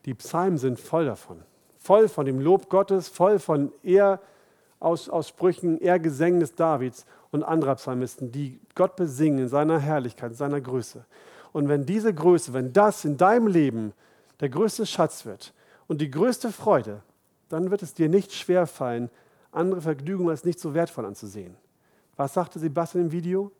[0.05, 1.41] Die Psalmen sind voll davon.
[1.77, 8.59] Voll von dem Lob Gottes, voll von Ehraussprüchen, Ehrgesängen des Davids und anderer Psalmisten, die
[8.75, 11.03] Gott besingen in seiner Herrlichkeit, in seiner Größe.
[11.51, 13.93] Und wenn diese Größe, wenn das in deinem Leben
[14.39, 15.53] der größte Schatz wird
[15.87, 17.01] und die größte Freude,
[17.49, 19.09] dann wird es dir nicht schwer fallen,
[19.51, 21.55] andere Vergnügungen als nicht so wertvoll anzusehen.
[22.15, 23.51] Was sagte Sebastian im Video?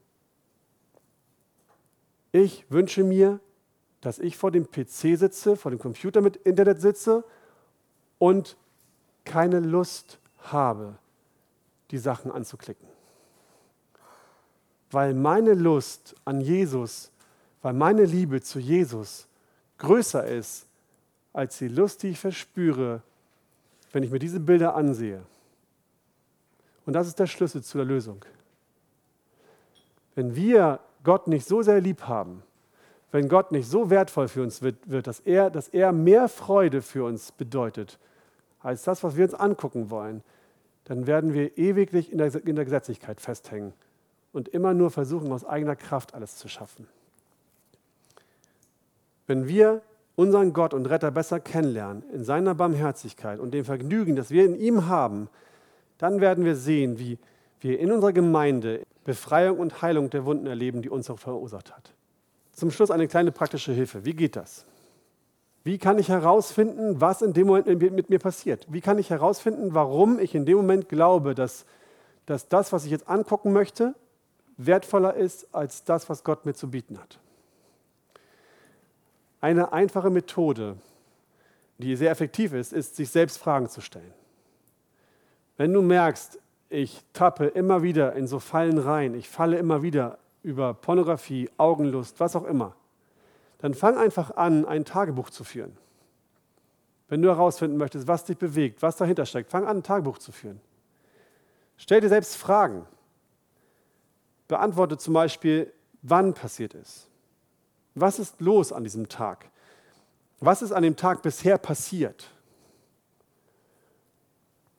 [2.32, 3.40] Ich wünsche mir,
[4.02, 7.24] dass ich vor dem PC sitze, vor dem Computer mit Internet sitze
[8.20, 8.56] und
[9.24, 10.96] keine Lust habe,
[11.90, 12.93] die Sachen anzuklicken.
[14.94, 17.12] Weil meine Lust an Jesus,
[17.64, 19.28] weil meine Liebe zu Jesus
[19.80, 20.68] größer ist
[21.34, 23.02] als die Lust, die ich verspüre,
[23.92, 25.24] wenn ich mir diese Bilder ansehe.
[26.86, 28.24] Und das ist der Schlüssel zu der Lösung.
[30.14, 32.44] Wenn wir Gott nicht so sehr lieb haben,
[33.12, 36.84] wenn Gott nicht so wertvoll für uns wird, wird dass, er, dass er mehr Freude
[36.84, 37.98] für uns bedeutet,
[38.60, 40.22] als das, was wir uns angucken wollen,
[40.84, 43.74] dann werden wir ewiglich in der, in der Gesetzlichkeit festhängen
[44.34, 46.88] und immer nur versuchen, aus eigener Kraft alles zu schaffen.
[49.28, 49.82] Wenn wir
[50.16, 54.60] unseren Gott und Retter besser kennenlernen, in seiner Barmherzigkeit und dem Vergnügen, das wir in
[54.60, 55.30] ihm haben,
[55.98, 57.18] dann werden wir sehen, wie
[57.62, 61.94] wir in unserer Gemeinde Befreiung und Heilung der Wunden erleben, die uns auch verursacht hat.
[62.54, 64.06] zum Schluss eine kleine praktische Hilfe.
[64.06, 64.66] Wie geht das?
[65.64, 68.68] Wie kann ich herausfinden, was in dem Moment mit mir passiert?
[68.70, 71.66] Wie kann ich herausfinden, warum ich in dem Moment glaube, dass,
[72.26, 73.96] dass das, was ich jetzt angucken möchte,
[74.58, 77.20] wertvoller ist als das, was Gott mir zu bieten hat?
[79.42, 80.78] Eine einfache Methode,
[81.78, 84.14] die sehr effektiv ist, ist, sich selbst Fragen zu stellen.
[85.58, 86.40] Wenn du merkst,
[86.70, 92.20] ich tappe immer wieder in so Fallen rein, ich falle immer wieder über Pornografie, Augenlust,
[92.20, 92.76] was auch immer,
[93.60, 95.78] dann fang einfach an, ein Tagebuch zu führen.
[97.08, 100.32] Wenn du herausfinden möchtest, was dich bewegt, was dahinter steckt, fang an, ein Tagebuch zu
[100.32, 100.60] führen.
[101.78, 102.86] Stell dir selbst Fragen.
[104.54, 105.74] Beantworte zum Beispiel,
[106.04, 107.08] wann passiert ist.
[107.96, 109.50] Was ist los an diesem Tag?
[110.42, 112.30] Was ist an dem Tag bisher passiert?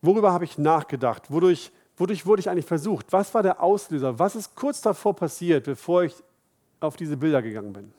[0.00, 1.28] Worüber habe ich nachgedacht?
[1.28, 3.12] Wodurch, wodurch wurde ich eigentlich versucht?
[3.12, 4.16] Was war der Auslöser?
[4.16, 6.14] Was ist kurz davor passiert, bevor ich
[6.78, 7.92] auf diese Bilder gegangen bin?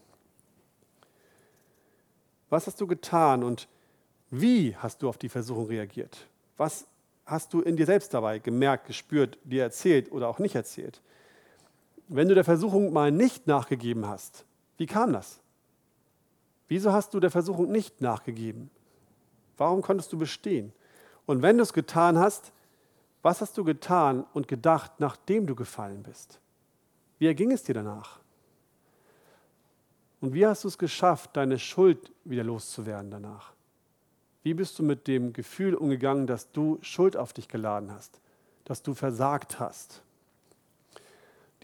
[2.50, 3.68] Was hast du getan und
[4.32, 6.26] wie hast du auf die Versuchung reagiert?
[6.56, 6.86] Was
[7.26, 11.02] hast du in dir selbst dabei gemerkt, gespürt, dir erzählt oder auch nicht erzählt?
[12.08, 14.46] Wenn du der Versuchung mal nicht nachgegeben hast,
[14.78, 15.40] wie kam das?
[16.68, 18.70] Wieso hast du der Versuchung nicht nachgegeben?
[19.58, 20.74] Warum konntest du bestehen?
[21.26, 22.52] Und wenn du es getan hast,
[23.22, 26.40] was hast du getan und gedacht, nachdem du gefallen bist?
[27.18, 28.20] Wie erging es dir danach?
[30.22, 33.54] Und wie hast du es geschafft, deine Schuld wieder loszuwerden danach?
[34.44, 38.20] Wie bist du mit dem Gefühl umgegangen, dass du Schuld auf dich geladen hast,
[38.64, 40.04] dass du versagt hast?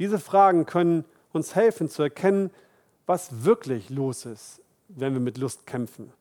[0.01, 2.49] Diese Fragen können uns helfen zu erkennen,
[3.05, 6.11] was wirklich los ist, wenn wir mit Lust kämpfen.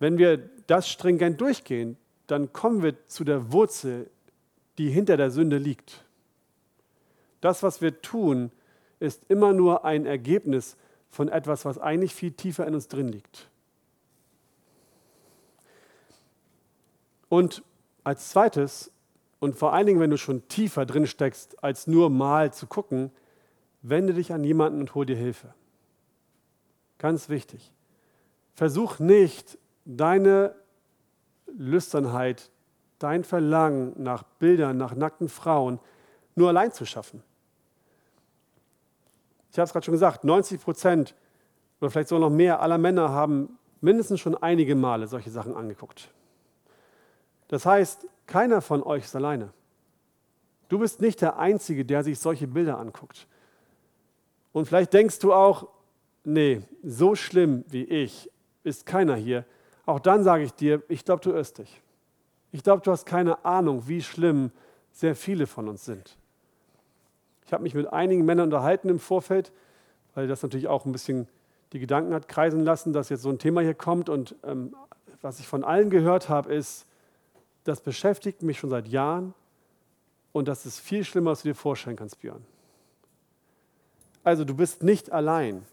[0.00, 1.96] Wenn wir das stringent durchgehen,
[2.26, 4.10] dann kommen wir zu der Wurzel,
[4.76, 6.02] die hinter der Sünde liegt.
[7.40, 8.50] Das, was wir tun,
[8.98, 10.76] ist immer nur ein Ergebnis
[11.12, 13.48] von etwas, was eigentlich viel tiefer in uns drin liegt.
[17.28, 17.62] Und
[18.02, 18.90] als zweites,
[19.44, 23.10] und vor allen Dingen, wenn du schon tiefer drin steckst, als nur mal zu gucken,
[23.82, 25.52] wende dich an jemanden und hol dir Hilfe.
[26.96, 27.70] Ganz wichtig.
[28.54, 30.54] Versuch nicht, deine
[31.46, 32.50] Lüsternheit,
[32.98, 35.78] dein Verlangen nach Bildern, nach nackten Frauen
[36.36, 37.22] nur allein zu schaffen.
[39.52, 41.14] Ich habe es gerade schon gesagt, 90 Prozent
[41.82, 46.08] oder vielleicht sogar noch mehr aller Männer haben mindestens schon einige Male solche Sachen angeguckt.
[47.48, 49.52] Das heißt, keiner von euch ist alleine.
[50.68, 53.26] Du bist nicht der Einzige, der sich solche Bilder anguckt.
[54.52, 55.68] Und vielleicht denkst du auch,
[56.24, 58.30] nee, so schlimm wie ich
[58.62, 59.44] ist keiner hier.
[59.86, 61.82] Auch dann sage ich dir, ich glaube, du irrst dich.
[62.50, 64.50] Ich glaube, du hast keine Ahnung, wie schlimm
[64.92, 66.16] sehr viele von uns sind.
[67.46, 69.52] Ich habe mich mit einigen Männern unterhalten im Vorfeld,
[70.14, 71.28] weil das natürlich auch ein bisschen
[71.72, 74.08] die Gedanken hat kreisen lassen, dass jetzt so ein Thema hier kommt.
[74.08, 74.74] Und ähm,
[75.20, 76.86] was ich von allen gehört habe, ist,
[77.64, 79.34] das beschäftigt mich schon seit Jahren
[80.32, 82.44] und das ist viel schlimmer, als du dir vorstellen kannst, Björn.
[84.22, 85.64] Also du bist nicht allein.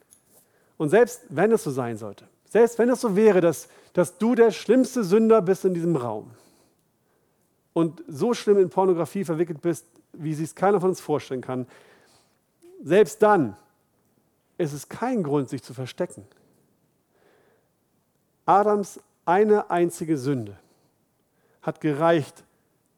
[0.77, 4.35] Und selbst wenn es so sein sollte, selbst wenn es so wäre, dass, dass du
[4.35, 6.31] der schlimmste Sünder bist in diesem Raum
[7.73, 11.67] und so schlimm in Pornografie verwickelt bist, wie sich es keiner von uns vorstellen kann,
[12.83, 13.55] selbst dann
[14.57, 16.25] ist es kein Grund, sich zu verstecken.
[18.45, 20.57] Adams eine einzige Sünde
[21.61, 22.43] hat gereicht,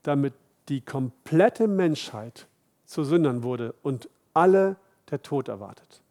[0.04, 0.34] damit
[0.70, 2.48] die komplette Menschheit
[2.86, 4.78] zu Sündern wurde und alle
[5.12, 6.02] der Tod erwartet.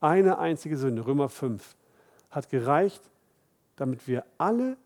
[0.00, 1.74] Eine einzige Sünde, Römer 5,
[2.30, 3.02] hat gereicht,
[3.76, 4.76] damit wir alle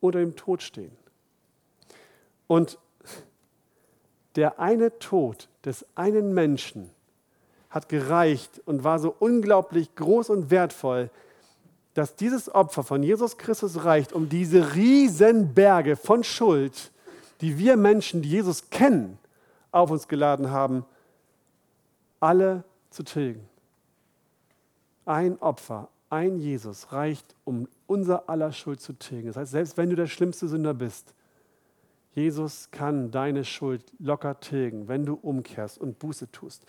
[0.00, 0.96] unter dem Tod stehen.
[2.46, 2.78] Und
[4.36, 6.90] der eine Tod des einen Menschen
[7.70, 11.10] hat gereicht und war so unglaublich groß und wertvoll,
[11.94, 16.90] dass dieses Opfer von Jesus Christus reicht, um diese Riesenberge von Schuld,
[17.40, 19.18] die wir Menschen, die Jesus kennen,
[19.70, 20.84] auf uns geladen haben,
[22.20, 23.48] alle zu tilgen.
[25.04, 29.28] Ein Opfer, ein Jesus reicht, um unser aller Schuld zu tilgen.
[29.28, 31.14] Das heißt, selbst wenn du der schlimmste Sünder bist,
[32.14, 36.64] Jesus kann deine Schuld locker tilgen, wenn du umkehrst und Buße tust.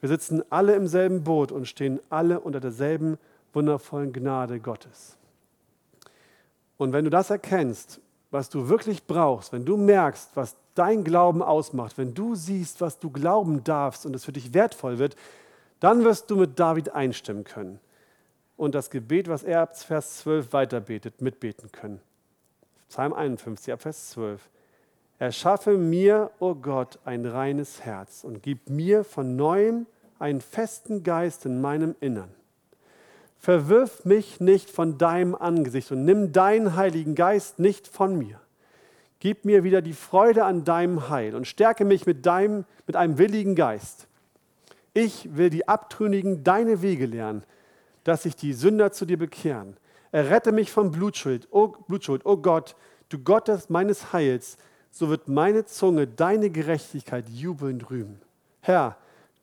[0.00, 3.18] Wir sitzen alle im selben Boot und stehen alle unter derselben
[3.56, 5.16] wundervollen Gnade Gottes.
[6.76, 8.00] Und wenn du das erkennst,
[8.30, 12.98] was du wirklich brauchst, wenn du merkst, was dein Glauben ausmacht, wenn du siehst, was
[12.98, 15.16] du glauben darfst und es für dich wertvoll wird,
[15.80, 17.80] dann wirst du mit David einstimmen können
[18.56, 22.00] und das Gebet, was er ab Vers 12 weiterbetet, mitbeten können.
[22.88, 24.48] Psalm 51, ab Vers 12.
[25.18, 29.86] Erschaffe mir, o oh Gott, ein reines Herz und gib mir von neuem
[30.18, 32.34] einen festen Geist in meinem Innern.
[33.38, 38.40] Verwirf mich nicht von deinem Angesicht und nimm deinen Heiligen Geist nicht von mir.
[39.20, 43.18] Gib mir wieder die Freude an deinem Heil und stärke mich mit, deinem, mit einem
[43.18, 44.08] willigen Geist.
[44.94, 47.44] Ich will die Abtrünnigen deine Wege lernen,
[48.04, 49.76] dass sich die Sünder zu dir bekehren.
[50.12, 52.76] Errette mich von Blutschuld, o Blutschuld, o Gott,
[53.08, 54.56] du Gott meines Heils,
[54.90, 58.20] so wird meine Zunge deine Gerechtigkeit jubelnd rühmen.
[58.60, 58.96] Herr,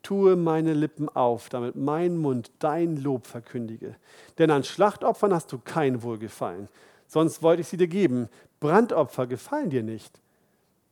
[0.04, 3.96] tue meine Lippen auf, damit mein Mund dein Lob verkündige.
[4.38, 6.68] Denn an Schlachtopfern hast du kein Wohlgefallen,
[7.08, 8.28] sonst wollte ich sie dir geben.
[8.60, 10.20] Brandopfer gefallen dir nicht.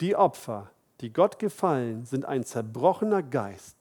[0.01, 3.77] Die Opfer, die Gott gefallen, sind ein zerbrochener Geist.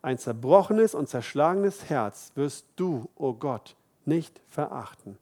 [0.00, 5.18] Ein zerbrochenes und zerschlagenes Herz wirst du, o oh Gott, nicht verachten.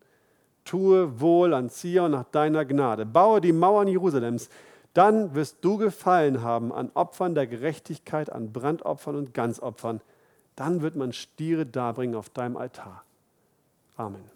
[0.64, 3.04] Tue wohl an Zion nach deiner Gnade.
[3.04, 4.48] Baue die Mauern Jerusalems.
[4.94, 10.00] Dann wirst du gefallen haben an Opfern der Gerechtigkeit, an Brandopfern und Ganzopfern.
[10.56, 13.04] Dann wird man Stiere darbringen auf deinem Altar.
[13.96, 14.33] Amen.